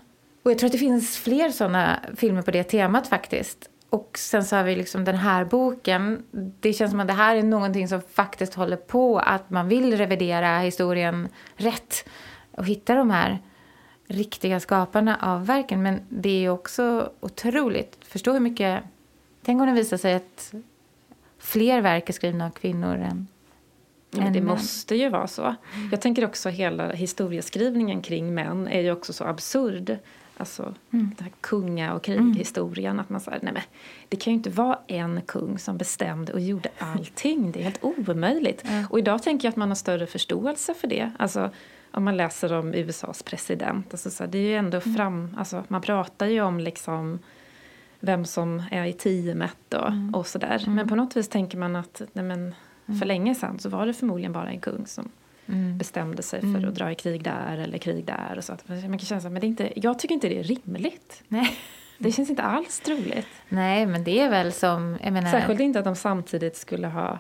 [0.43, 3.71] Och jag tror att det finns fler sådana filmer på det temat faktiskt.
[3.91, 6.25] Och sen så har vi liksom den här boken.
[6.61, 9.97] Det känns som att det här är någonting som faktiskt håller på att man vill
[9.97, 12.09] revidera historien rätt
[12.51, 13.39] och hitta de här
[14.09, 15.83] riktiga skaparna av verken.
[15.83, 17.99] Men det är också otroligt.
[18.01, 18.83] Förstå hur mycket...
[19.43, 20.55] Tänk om det visar sig att
[21.39, 23.27] fler verk är skrivna av kvinnor än
[24.11, 25.55] Ja, det måste ju vara så.
[25.91, 29.99] Jag tänker också hela historieskrivningen kring män är ju också så absurd.
[30.37, 31.11] Alltså mm.
[31.17, 32.93] den här kunga och krighistorien.
[32.93, 33.01] Mm.
[33.01, 33.63] Att man säger, nej men
[34.09, 37.53] det kan ju inte vara en kung som bestämde och gjorde allting.
[37.53, 38.65] Det är helt omöjligt.
[38.65, 38.87] Mm.
[38.91, 41.13] Och idag tänker jag att man har större förståelse för det.
[41.19, 41.51] Alltså
[41.91, 43.87] om man läser om USAs president.
[43.91, 44.95] Alltså, så det är ju ändå mm.
[44.95, 47.19] fram, alltså, man pratar ju om liksom
[48.01, 50.15] vem som är i teamet och, mm.
[50.15, 50.65] och sådär.
[50.67, 52.55] Men på något vis tänker man att nej men,
[52.99, 55.11] för länge sedan så var det förmodligen bara en kung som
[55.47, 55.79] mm.
[55.79, 56.69] bestämde sig för mm.
[56.69, 58.35] att dra i krig där eller krig där.
[58.39, 58.57] Och så.
[58.67, 61.23] Man kan känna så, men det är inte, jag tycker inte det är rimligt.
[61.29, 61.59] Nej.
[61.99, 63.29] Det känns inte alls troligt.
[63.49, 64.99] Nej, men det är väl som...
[65.03, 65.31] Jag menar...
[65.31, 67.19] Särskilt inte att de samtidigt skulle ha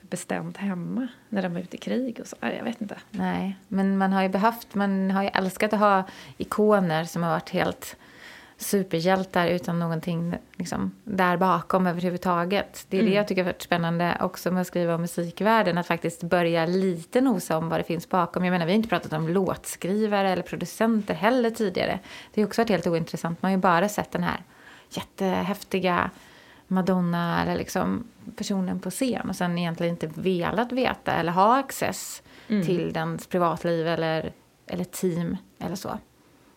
[0.00, 2.36] bestämt hemma när de var ute i krig och så.
[2.40, 2.96] Jag vet inte.
[3.10, 6.04] Nej, men man har ju behövt, man har ju älskat att ha
[6.36, 7.96] ikoner som har varit helt
[8.56, 12.86] superhjältar utan någonting liksom, där bakom överhuvudtaget.
[12.88, 13.10] Det är mm.
[13.10, 17.20] det jag tycker varit spännande också med att skriva om musikvärlden, att faktiskt börja lite
[17.20, 18.44] nosa om vad det finns bakom.
[18.44, 21.98] Jag menar, vi har inte pratat om låtskrivare eller producenter heller tidigare.
[22.34, 23.42] Det har också varit helt ointressant.
[23.42, 24.40] Man har ju bara sett den här
[24.90, 26.10] jättehäftiga
[26.66, 28.04] Madonna eller liksom
[28.36, 32.66] personen på scen och sen egentligen inte velat veta eller ha access mm.
[32.66, 34.32] till dens privatliv eller,
[34.66, 35.98] eller team eller så.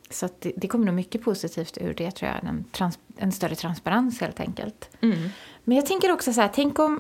[0.10, 2.50] Så det, det, kommer nog mycket positivt ur det, tror jag.
[2.50, 4.90] En, trans, en större transparens, helt enkelt.
[5.02, 5.30] Mm.
[5.64, 7.00] Men jag tänker också så här, tänk om...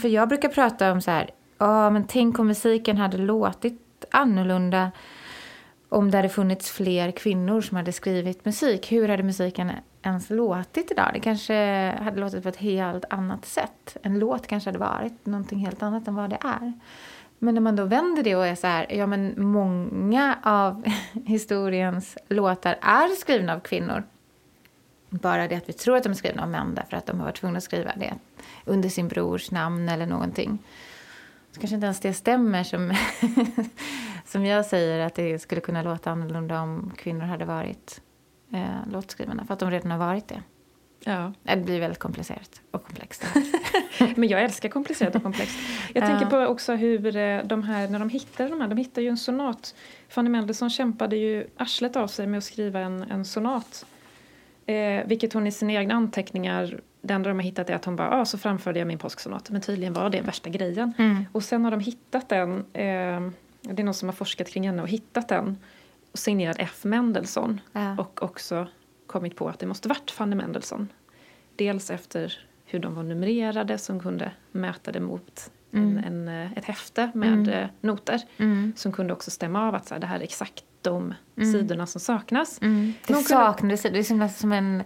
[0.00, 4.90] För jag brukar prata om så här, ja, men tänk om musiken hade låtit annorlunda
[5.88, 8.92] om det hade funnits fler kvinnor som hade skrivit musik.
[8.92, 9.70] Hur hade musiken
[10.02, 11.10] ens låtit idag?
[11.14, 11.54] Det kanske
[12.00, 13.96] hade låtit på ett helt annat sätt.
[14.02, 16.72] En låt kanske hade varit någonting helt annat än vad det är.
[17.38, 20.84] Men när man då vänder det och är så här, ja men många av
[21.26, 24.02] historiens låtar är skrivna av kvinnor.
[25.10, 27.24] Bara det att vi tror att de är skrivna av män därför att de har
[27.26, 28.14] varit tvungna att skriva det
[28.64, 30.58] under sin brors namn eller någonting.
[31.52, 32.94] Så kanske inte ens det stämmer som,
[34.24, 38.00] som jag säger att det skulle kunna låta annorlunda om kvinnor hade varit
[38.52, 40.42] eh, låtskrivarna, för att de redan har varit det.
[41.08, 41.32] Ja.
[41.42, 43.24] Det blir väldigt komplicerat och komplext.
[44.16, 45.58] Men jag älskar komplicerat och komplext.
[45.94, 46.06] Jag ja.
[46.06, 49.08] tänker på också hur eh, de här, när de hittade de här, de hittade ju
[49.08, 49.74] en sonat.
[50.08, 53.86] Fanny Mendelssohn kämpade ju arslet av sig med att skriva en, en sonat.
[54.66, 57.96] Eh, vilket hon i sina egna anteckningar, det enda de har hittat är att hon
[57.96, 59.50] bara, ah, så framförde jag min påsksonat.
[59.50, 60.92] Men tydligen var det värsta grejen.
[60.98, 61.24] Mm.
[61.32, 63.30] Och sen har de hittat den, eh,
[63.62, 65.58] det är någon som har forskat kring henne och hittat den.
[66.12, 66.84] Och signerad F.
[66.84, 67.60] Mendelssohn.
[67.72, 67.96] Ja.
[67.98, 68.66] Och också
[69.08, 70.88] kommit på att det måste varit Fanny Mendelssohn.
[71.58, 75.98] Dels efter hur de var numrerade som kunde mäta det mot mm.
[75.98, 77.48] en, en, ett häfte med mm.
[77.48, 78.20] Eh, noter.
[78.36, 78.72] Mm.
[78.76, 81.52] Som kunde också stämma av att så här, det här är exakt de mm.
[81.52, 82.62] sidorna som saknas.
[82.62, 82.92] Mm.
[83.06, 83.98] Det de saknades, kunde...
[83.98, 84.82] det är som en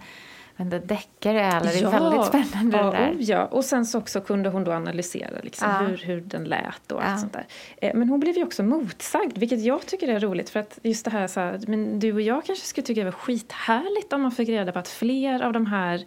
[0.56, 3.12] en deckare eller det är ja, väldigt spännande ja, det där.
[3.12, 5.86] Oh ja, och sen så också kunde hon då analysera liksom ja.
[5.86, 7.46] hur, hur den lät och allt sånt där.
[7.76, 11.04] Eh, men hon blev ju också motsagd, vilket jag tycker är roligt för att just
[11.04, 14.22] det här så här, men du och jag kanske skulle tycka det var skithärligt om
[14.22, 16.04] man fick reda på att fler av de här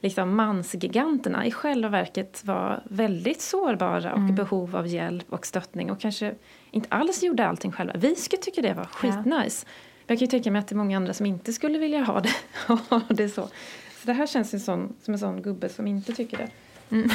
[0.00, 4.34] liksom mansgiganterna i själva verket var väldigt sårbara och i mm.
[4.34, 6.34] behov av hjälp och stöttning och kanske
[6.70, 7.92] inte alls gjorde allting själva.
[7.96, 9.66] Vi skulle tycka det var skitnice.
[9.66, 9.72] Ja.
[10.06, 12.20] Jag kan ju tänka mig att det är många andra som inte skulle vilja ha
[12.20, 12.34] det,
[12.88, 13.42] ha det så.
[14.00, 16.48] Så det här känns ju sån, som en sån gubbe som inte tycker det.
[16.90, 17.10] Mm.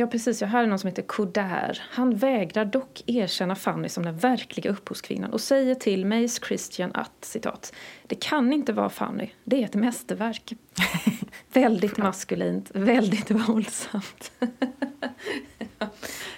[0.00, 0.40] Ja, precis.
[0.40, 1.82] Jag har någon som heter Koder.
[1.90, 7.24] Han vägrar dock erkänna Fanny som den verkliga upphovskvinnan och säger till Mace Christian att,
[7.24, 7.72] citat,
[8.06, 10.52] det kan inte vara Fanny, det är ett mästerverk.
[11.52, 14.32] väldigt maskulint, väldigt våldsamt.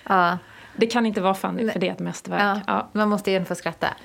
[0.04, 0.38] ja.
[0.80, 2.42] Det kan inte vara Fanny, för det är ett mästerverk.
[2.42, 2.88] Ja, ja.
[2.92, 3.96] Man måste ju få skratta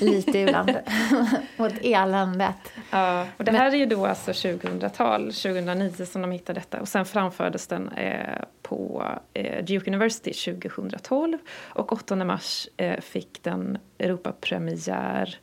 [0.00, 0.70] lite ibland
[1.58, 2.72] åt eländet.
[2.90, 6.80] Ja, och det här är ju då alltså 2000-tal, 2009 som de hittade detta.
[6.80, 11.38] Och sen framfördes den eh, på eh, Duke University 2012.
[11.58, 15.36] Och 8 mars eh, fick den Europapremiär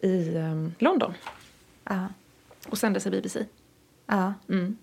[0.00, 1.14] i eh, London.
[1.84, 2.08] Ja.
[2.68, 3.44] Och sändes i BBC.
[4.06, 4.34] Ja.
[4.48, 4.76] Mm.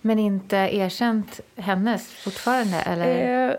[0.00, 2.76] Men inte erkänt hennes fortfarande?
[2.76, 3.58] Eller?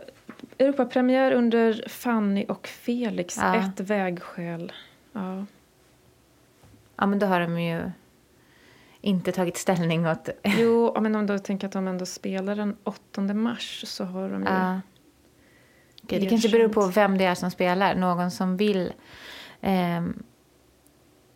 [0.59, 3.55] Eh, Europapremiär under Fanny och Felix, Ja.
[3.55, 4.71] ett vägskäl.
[5.13, 5.45] Ja.
[6.95, 7.91] Ja, men då har de ju
[9.01, 10.29] inte tagit ställning åt...
[10.43, 14.43] Jo, men om du tänker att de ändå spelar den 8 mars så har de
[14.43, 14.49] ju...
[14.49, 14.81] Ja.
[16.03, 17.95] Okej, det kanske beror på vem det är som spelar.
[17.95, 18.93] Någon som vill
[19.61, 20.23] ehm,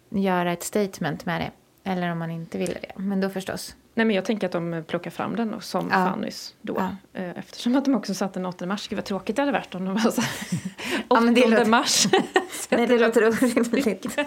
[0.10, 1.52] göra ett statement med det.
[1.90, 2.92] Eller om man inte vill det.
[2.96, 3.76] Men då förstås.
[3.96, 5.96] Nej, men jag tänker att de plockar fram den och som Ja.
[5.96, 6.76] Fannys då.
[7.14, 7.20] Ja.
[7.22, 8.88] Eh, Eftersom att de också satte den 8 mars.
[8.88, 10.30] Gud vad tråkigt det hade varit om de var så här,
[10.60, 10.66] 8
[11.10, 12.08] Ja, men det låter- mars.
[12.70, 14.20] Nej, det låter orimligt.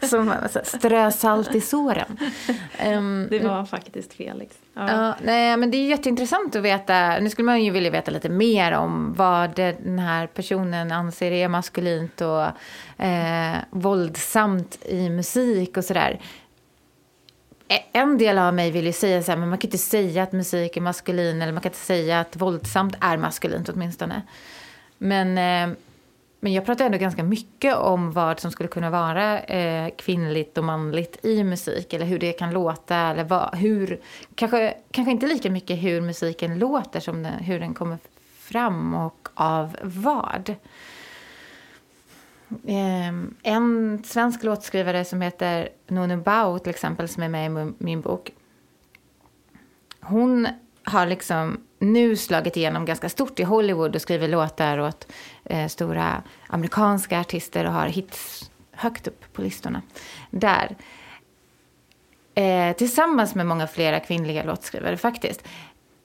[0.10, 2.18] Som alltså, strö salt i såren.
[2.78, 4.56] Ehm, Det var faktiskt Felix.
[4.74, 4.90] Ja.
[4.90, 7.18] Ja, nej, men det är jätteintressant att veta.
[7.20, 11.48] Nu skulle man ju vilja veta lite mer om vad den här personen anser är
[11.48, 12.44] maskulint och
[13.04, 16.20] eh, våldsamt i musik och sådär.
[17.68, 20.22] Eh, en del av mig vill ju säga så här, men man kan inte säga
[20.22, 24.22] att musik är maskulin eller man kan inte säga att våldsamt är maskulint åtminstone.
[24.98, 25.76] Men, eh,
[26.40, 30.64] men jag pratar ändå ganska mycket om vad som skulle kunna vara eh, kvinnligt och
[30.64, 34.00] manligt i musik eller hur det kan låta eller vad, hur,
[34.34, 37.98] kanske, kanske inte lika mycket hur musiken låter som den, hur den kommer
[38.38, 40.54] fram och av vad.
[42.66, 47.74] Ehm, en svensk låtskrivare som heter Nunu Bao, till exempel, som är med i min-
[47.78, 48.30] min bok.
[50.00, 50.48] Hon
[50.84, 55.06] har liksom nu slagit igenom ganska stort i Hollywood och skriver låtar åt
[55.44, 59.82] eh, stora amerikanska artister och har hits högt upp på listorna
[60.30, 60.76] där.
[62.34, 65.44] Eh, tillsammans med många flera kvinnliga låtskrivare faktiskt.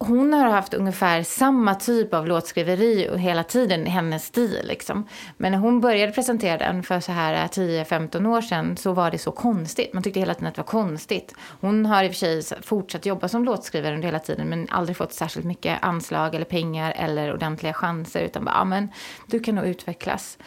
[0.09, 4.61] Hon har haft ungefär samma typ av låtskriveri och hela tiden hennes stil.
[4.63, 5.07] Liksom.
[5.37, 9.11] Men när hon började presentera den för så här eh, 10-15 år sedan så var
[9.11, 9.93] det så konstigt.
[9.93, 11.35] Man tyckte hela tiden att det var konstigt.
[11.61, 14.97] Hon har i och för sig fortsatt jobba som låtskrivare under hela tiden men aldrig
[14.97, 18.89] fått särskilt mycket anslag eller pengar eller ordentliga chanser utan bara, ja men
[19.27, 20.37] du kan nog utvecklas.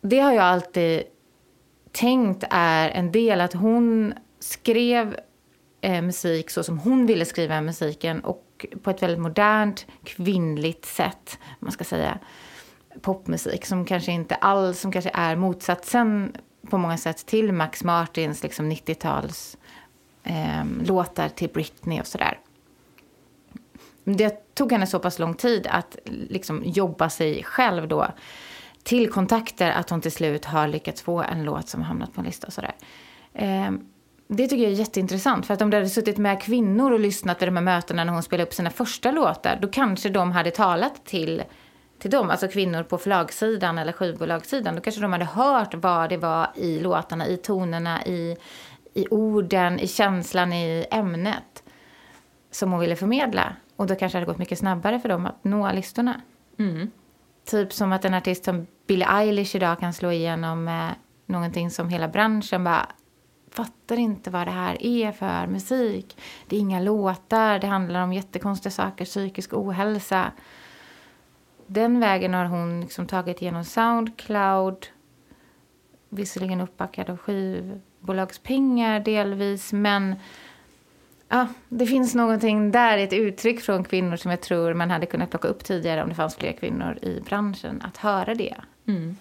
[0.00, 1.02] Det har jag alltid
[1.92, 5.16] tänkt är en del att hon skrev
[5.80, 8.43] eh, musik så som hon ville skriva musiken och
[8.82, 12.18] på ett väldigt modernt kvinnligt sätt, man ska säga.
[13.00, 16.36] Popmusik som kanske inte alls, som kanske är motsatsen
[16.70, 19.56] på många sätt till Max Martins liksom 90-tals
[20.22, 22.38] eh, låtar till Britney och sådär.
[24.04, 28.06] Det tog henne så pass lång tid att liksom jobba sig själv då
[28.82, 32.26] till kontakter att hon till slut har lyckats få en låt som hamnat på en
[32.26, 32.74] lista och sådär.
[33.32, 33.70] Eh,
[34.28, 35.46] det tycker jag är jätteintressant.
[35.46, 38.12] För att om det hade suttit med kvinnor och lyssnat vid de här mötena när
[38.12, 41.42] hon spelade upp sina första låtar, då kanske de hade talat till,
[41.98, 44.74] till dem, alltså kvinnor på förlagssidan eller skivbolagssidan.
[44.74, 48.36] Då kanske de hade hört vad det var i låtarna, i tonerna, i,
[48.94, 51.62] i orden, i känslan, i ämnet
[52.50, 53.56] som hon ville förmedla.
[53.76, 56.20] Och då kanske det hade gått mycket snabbare för dem att nå listorna.
[56.58, 56.90] Mm.
[57.44, 60.94] Typ som att en artist som Billie Eilish idag kan slå igenom med
[61.26, 62.86] någonting som hela branschen bara
[63.54, 66.18] fattar inte vad det här är för musik.
[66.48, 70.32] Det är inga låtar, det handlar om jättekonstiga saker, psykisk ohälsa.
[71.66, 74.86] Den vägen har hon liksom tagit genom Soundcloud,
[76.08, 80.14] visserligen uppbackad av skivbolagspengar delvis, men
[81.28, 85.30] ja, det finns någonting där, ett uttryck från kvinnor som jag tror man hade kunnat
[85.30, 88.56] plocka upp tidigare om det fanns fler kvinnor i branschen, att höra det.
[88.86, 89.16] Mm.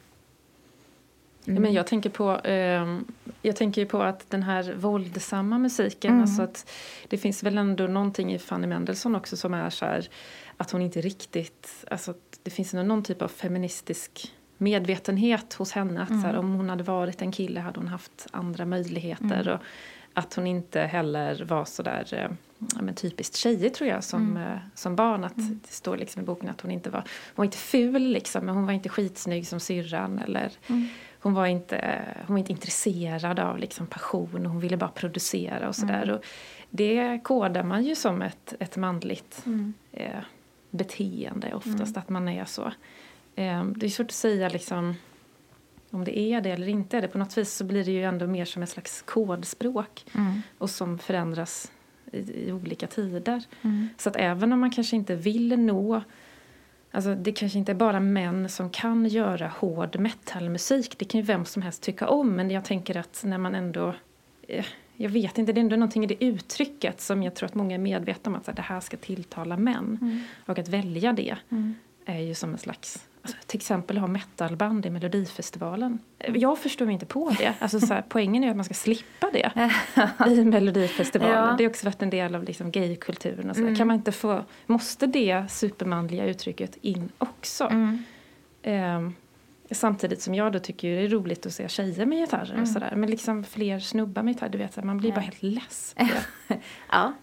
[1.46, 3.00] Ja, men jag tänker på, eh,
[3.42, 6.22] jag tänker ju på att den här våldsamma musiken, Mm.
[6.22, 6.70] alltså att
[7.08, 10.08] det finns väl ändå någonting i Fanny Mendelssohn också som är så här
[10.58, 16.02] att hon inte riktigt, alltså att det finns någon typ av feministisk medvetenhet hos henne.
[16.02, 19.48] Att så här, om hon hade varit en kille hade hon haft andra möjligheter.
[19.50, 19.60] Och
[20.14, 22.32] att hon inte heller var så där eh,
[22.76, 25.24] ja, men typiskt tjejig tror jag som, eh, som barn.
[25.24, 28.46] Att Det står liksom i boken att hon inte var, hon var inte ful liksom,
[28.46, 30.20] men hon var inte skitsnygg som syrran.
[30.20, 30.52] Eller
[31.24, 35.76] hon, var inte, hon var inte intresserad av liksom passion, hon ville bara producera och
[35.76, 36.12] sådär.
[36.12, 36.26] Och
[36.70, 39.46] Det kodar man ju som ett, ett manligt
[39.92, 40.20] eh,
[40.70, 42.66] beteende oftast, att man är så.
[43.36, 44.96] Eh, det är svårt att säga liksom
[45.90, 47.08] om det är det eller inte är det.
[47.08, 50.06] På något vis så blir det ju ändå mer som ett slags kodspråk
[50.58, 51.72] och som förändras
[52.12, 53.44] i, i olika tider.
[53.98, 56.02] Så att även om man kanske inte vill nå
[56.96, 60.96] Alltså det kanske inte är bara män som kan göra hård metalmusik.
[60.98, 62.36] Det kan ju vem som helst tycka om.
[62.36, 63.94] Men jag tänker att när man ändå...
[64.48, 64.66] eh,
[64.98, 67.76] Jag vet inte, det är ändå någonting i det uttrycket som jag tror att många
[67.76, 68.36] är medvetna om.
[68.36, 70.24] Att så här, det här ska tilltala män.
[70.46, 71.38] Och att välja det
[72.06, 73.08] är ju som en slags
[73.46, 76.00] till exempel ha metalband i Melodifestivalen.
[76.34, 77.54] Jag förstår mig inte på det.
[77.60, 79.70] Alltså, så här, poängen är att man ska slippa det
[80.28, 81.36] i Melodifestivalen.
[81.36, 81.56] Ja.
[81.58, 83.50] Det har också varit en del av liksom, gaykulturen.
[83.50, 83.62] Och så.
[83.62, 83.76] Mm.
[83.76, 87.64] Kan man inte få, måste det supermanliga uttrycket in också?
[87.64, 88.04] Mm.
[88.64, 89.16] Um,
[89.72, 92.62] Samtidigt som jag då tycker det är roligt att se tjejer med gitarrer mm.
[92.62, 92.94] och sådär.
[92.96, 95.96] Men liksom fler snubbar med gitarr, du vet, man blir bara helt less
[96.92, 97.14] Ja.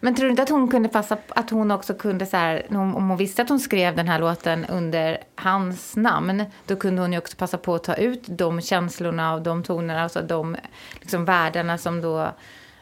[0.00, 3.08] Men tror du inte att hon kunde passa att hon också kunde så här, om
[3.08, 7.18] hon visste att hon skrev den här låten under hans namn, då kunde hon ju
[7.18, 10.56] också passa på att ta ut de känslorna och de tonerna, alltså de
[11.00, 12.30] liksom världarna som då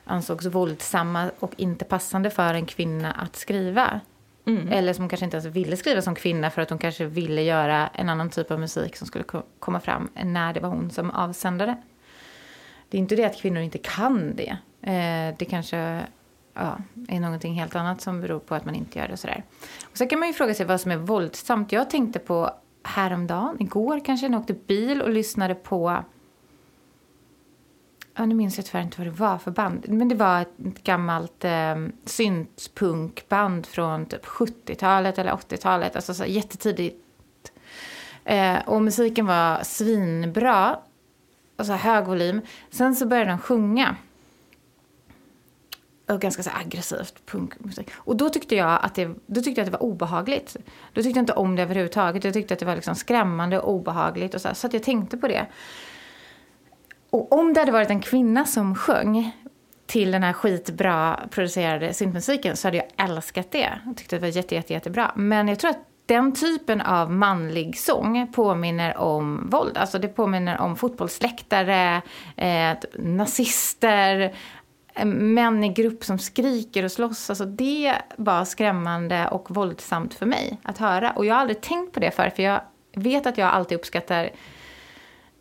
[0.04, 4.00] ansågs våldsamma och inte passande för en kvinna att skriva.
[4.46, 4.68] Mm.
[4.72, 7.88] Eller som kanske inte ens ville skriva som kvinna för att hon kanske ville göra
[7.94, 9.24] en annan typ av musik som skulle
[9.60, 11.76] komma fram när det var hon som avsändare.
[12.88, 14.56] Det är inte det att kvinnor inte kan det.
[14.82, 16.00] Eh, det kanske
[16.54, 16.78] ja,
[17.08, 19.44] är någonting helt annat som beror på att man inte gör det sådär.
[19.90, 21.72] Och så kan man ju fråga sig vad som är våldsamt.
[21.72, 22.50] Jag tänkte på
[22.82, 26.04] häromdagen, igår kanske, när jag åkte bil och lyssnade på
[28.18, 29.84] Ja, nu minns jag tyvärr inte vad det var för band.
[29.88, 35.96] Men det var ett gammalt eh, syntpunkband från typ 70-talet eller 80-talet.
[35.96, 37.04] Alltså så jättetidigt.
[38.24, 40.78] Eh, och musiken var svinbra.
[41.56, 42.40] Alltså hög volym.
[42.70, 43.96] Sen så började de sjunga.
[46.08, 47.90] Och ganska så aggressivt punkmusik.
[47.94, 50.56] Och då tyckte, jag att det, då tyckte jag att det var obehagligt.
[50.92, 52.24] Då tyckte jag inte om det överhuvudtaget.
[52.24, 54.34] Jag tyckte att det var liksom skrämmande och obehagligt.
[54.34, 55.46] Och så, så att jag tänkte på det.
[57.10, 59.32] Och om det hade varit en kvinna som sjöng
[59.86, 63.78] till den här skitbra producerade syntmusiken så hade jag älskat det.
[63.86, 65.12] Jag tyckte det var jätte, jätte, jättebra.
[65.16, 69.76] Men jag tror att den typen av manlig sång påminner om våld.
[69.76, 72.02] Alltså det påminner om fotbollsläktare,
[72.36, 74.34] eh, nazister,
[74.98, 77.30] Eh, män i grupp som skriker och slåss.
[77.30, 81.10] Alltså det var skrämmande och våldsamt för mig att höra.
[81.10, 82.60] Och jag har aldrig tänkt på det förr, för jag
[82.94, 84.30] vet att jag alltid uppskattar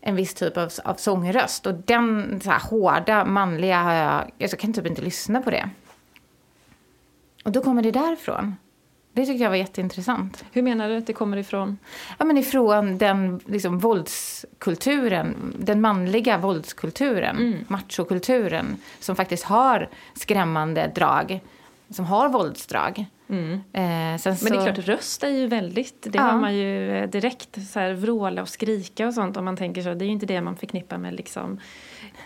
[0.02, 1.66] en viss typ av, av sångröst.
[1.66, 4.32] Och den så här, hårda, manliga har jag...
[4.38, 5.70] Jag kan typ inte lyssna på det.
[7.44, 8.56] Och då kommer det därifrån.
[9.18, 10.46] Det tycker jag var jätteintressant.
[10.52, 11.78] Hur menar du att det kommer ifrån?
[12.18, 17.60] Ja, men ifrån den liksom, våldskulturen, den manliga våldskulturen, mm.
[17.68, 21.40] machokulturen, som faktiskt har skrämmande drag,
[21.90, 23.06] som har våldsdrag.
[23.30, 23.54] Mm.
[23.54, 26.22] Eh, Men det är klart, röst är ju väldigt, det ja.
[26.22, 29.82] har man ju eh, direkt, så här, vråla och skrika och sånt om man tänker
[29.82, 29.94] så.
[29.94, 31.60] Det är ju inte det man förknippar med liksom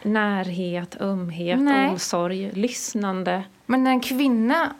[0.03, 1.89] närhet, ömhet, Nej.
[1.89, 3.43] omsorg, lyssnande.
[3.65, 4.73] Men när en kvinna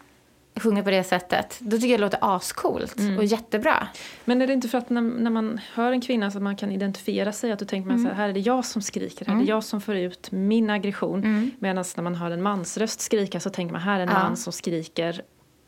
[0.55, 3.17] sjunger på det sättet, då tycker jag det låter ascoolt mm.
[3.17, 3.87] och jättebra.
[4.25, 6.71] Men är det inte för att när, när, man hör en kvinna så man kan
[6.71, 8.09] identifiera sig, att då tänker man mm.
[8.09, 9.49] så här, här är det jag som skriker, här är det mm.
[9.49, 11.19] jag som får ut min aggression.
[11.19, 11.51] Mm.
[11.59, 14.23] Medan när man hör en mansröst skrika så tänker man, här är en ja.
[14.23, 15.21] man som skriker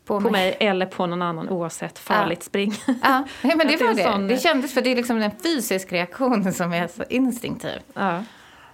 [0.04, 0.32] på, på mig.
[0.32, 0.68] mig.
[0.68, 2.44] eller på någon annan oavsett farligt ja.
[2.44, 2.74] spring.
[3.02, 4.02] Ja, men det var det.
[4.02, 4.28] Sån...
[4.28, 7.80] Det kändes för det är liksom en fysisk reaktion som är så instinktiv.
[7.94, 8.22] Ja.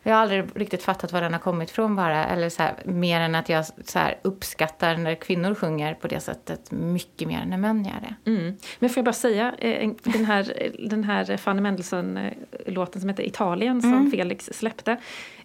[0.02, 2.26] Jag har aldrig riktigt fattat var den har kommit från bara.
[2.26, 6.20] Eller så här, mer än att jag så här, uppskattar när kvinnor sjunger på det
[6.20, 8.30] sättet mycket mer än när män gör det.
[8.30, 8.56] Mm.
[8.78, 13.82] Men får jag bara säga, eh, den här, den här Fanny Mendelssohn-låten som heter Italien
[13.82, 14.10] som mm.
[14.10, 14.96] Felix släppte.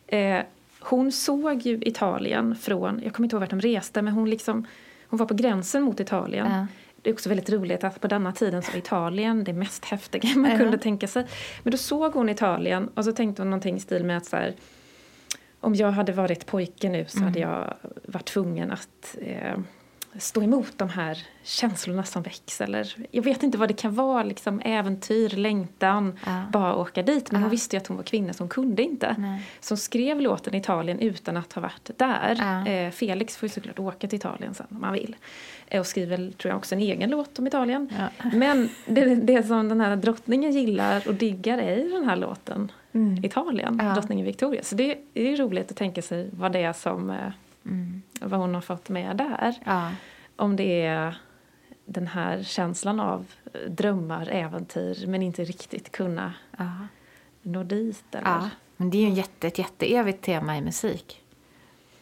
[0.07, 0.39] Eh,
[0.79, 4.67] hon såg ju Italien från, jag kommer inte ihåg vart de reste, men hon liksom
[5.07, 6.51] hon var på gränsen mot Italien.
[6.51, 6.67] Ja.
[7.05, 10.35] Det är också väldigt roligt att på denna tiden så var Italien det mest häftiga
[10.35, 10.57] man ja.
[10.57, 11.25] kunde tänka sig.
[11.63, 14.35] Men då såg hon Italien och så tänkte hon någonting i stil med att så
[14.35, 14.53] här,
[15.59, 17.27] om jag hade varit pojke nu så mm.
[17.27, 17.73] hade jag
[18.05, 19.57] varit tvungen att eh,
[20.17, 22.61] stå emot de här känslorna som väcks.
[22.61, 26.43] Eller, jag vet inte vad det kan vara, liksom, äventyr, längtan, ja.
[26.51, 27.31] bara åka dit.
[27.31, 27.45] Men ja.
[27.45, 29.15] hon visste ju att hon var kvinna så hon kunde inte.
[29.17, 29.41] Nej.
[29.59, 32.35] Så hon skrev låten Italien utan att ha varit där.
[32.39, 32.71] Ja.
[32.71, 35.15] Eh, Felix får ju såklart åka till Italien sen om han vill.
[35.67, 37.89] Eh, och skriver tror jag också en egen låt om Italien.
[38.33, 42.71] Men det, det som den här drottningen gillar och diggar är ju den här låten
[42.93, 43.25] mm.
[43.25, 44.63] Italien, drottningen Victoria.
[44.63, 47.29] Så det, det är roligt att tänka sig vad det är som eh,
[47.65, 48.01] Mm.
[48.21, 49.55] Vad hon har fått med där.
[49.65, 49.91] Ja.
[50.35, 51.17] Om det är
[51.85, 53.25] den här känslan av
[53.67, 56.71] drömmar, äventyr men inte riktigt kunna ja.
[57.41, 58.15] nå dit.
[58.15, 58.29] Eller?
[58.29, 61.21] Ja, men det är ju jätte, ett jätteevigt tema i musik.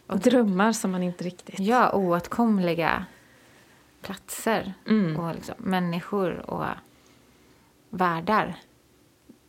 [0.07, 1.59] Och drömmar som man inte riktigt...
[1.59, 3.05] Ja, oåtkomliga
[4.03, 5.19] platser mm.
[5.19, 6.65] och liksom människor och
[7.89, 8.55] världar.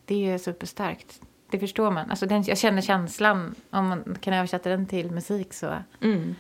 [0.05, 1.21] Det är ju superstarkt.
[1.51, 2.11] Det förstår man.
[2.11, 3.55] Alltså den, jag känner känslan.
[3.71, 5.75] Om man kan översätta den till musik så...
[6.01, 6.35] Mm.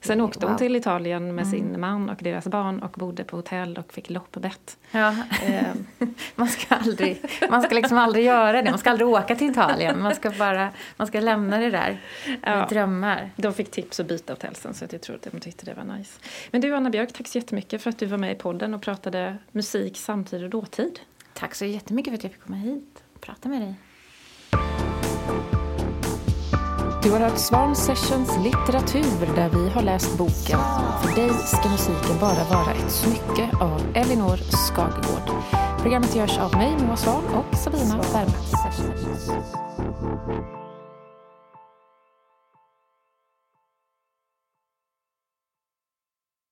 [0.00, 1.50] Sen åkte hon till Italien med mm.
[1.50, 4.76] sin man och deras barn och bodde på hotell och fick loppbett.
[4.90, 5.14] Ja.
[5.42, 5.86] Ehm.
[6.34, 7.20] man, ska aldrig,
[7.50, 8.70] man ska liksom aldrig göra det.
[8.70, 10.02] Man ska aldrig åka till Italien.
[10.02, 12.66] Man ska bara man ska lämna det där med ja.
[12.70, 13.30] drömmar.
[13.36, 15.96] De fick tips att byta hotell sen så jag tror att de tyckte det var
[15.96, 16.20] nice.
[16.50, 18.82] Men du Anna Björk, tack så jättemycket för att du var med i podden och
[18.82, 21.00] pratade musik, samtid och dåtid.
[21.32, 23.74] Tack så jättemycket för att jag fick komma hit och prata med dig.
[27.04, 30.58] Du har hört Svan Sessions litteratur där vi har läst boken
[31.02, 35.44] För dig ska musiken bara vara ett smycke av Elinor Skagegård.
[35.82, 38.34] Programmet görs av mig, Moa Svan och Sabina Bergman.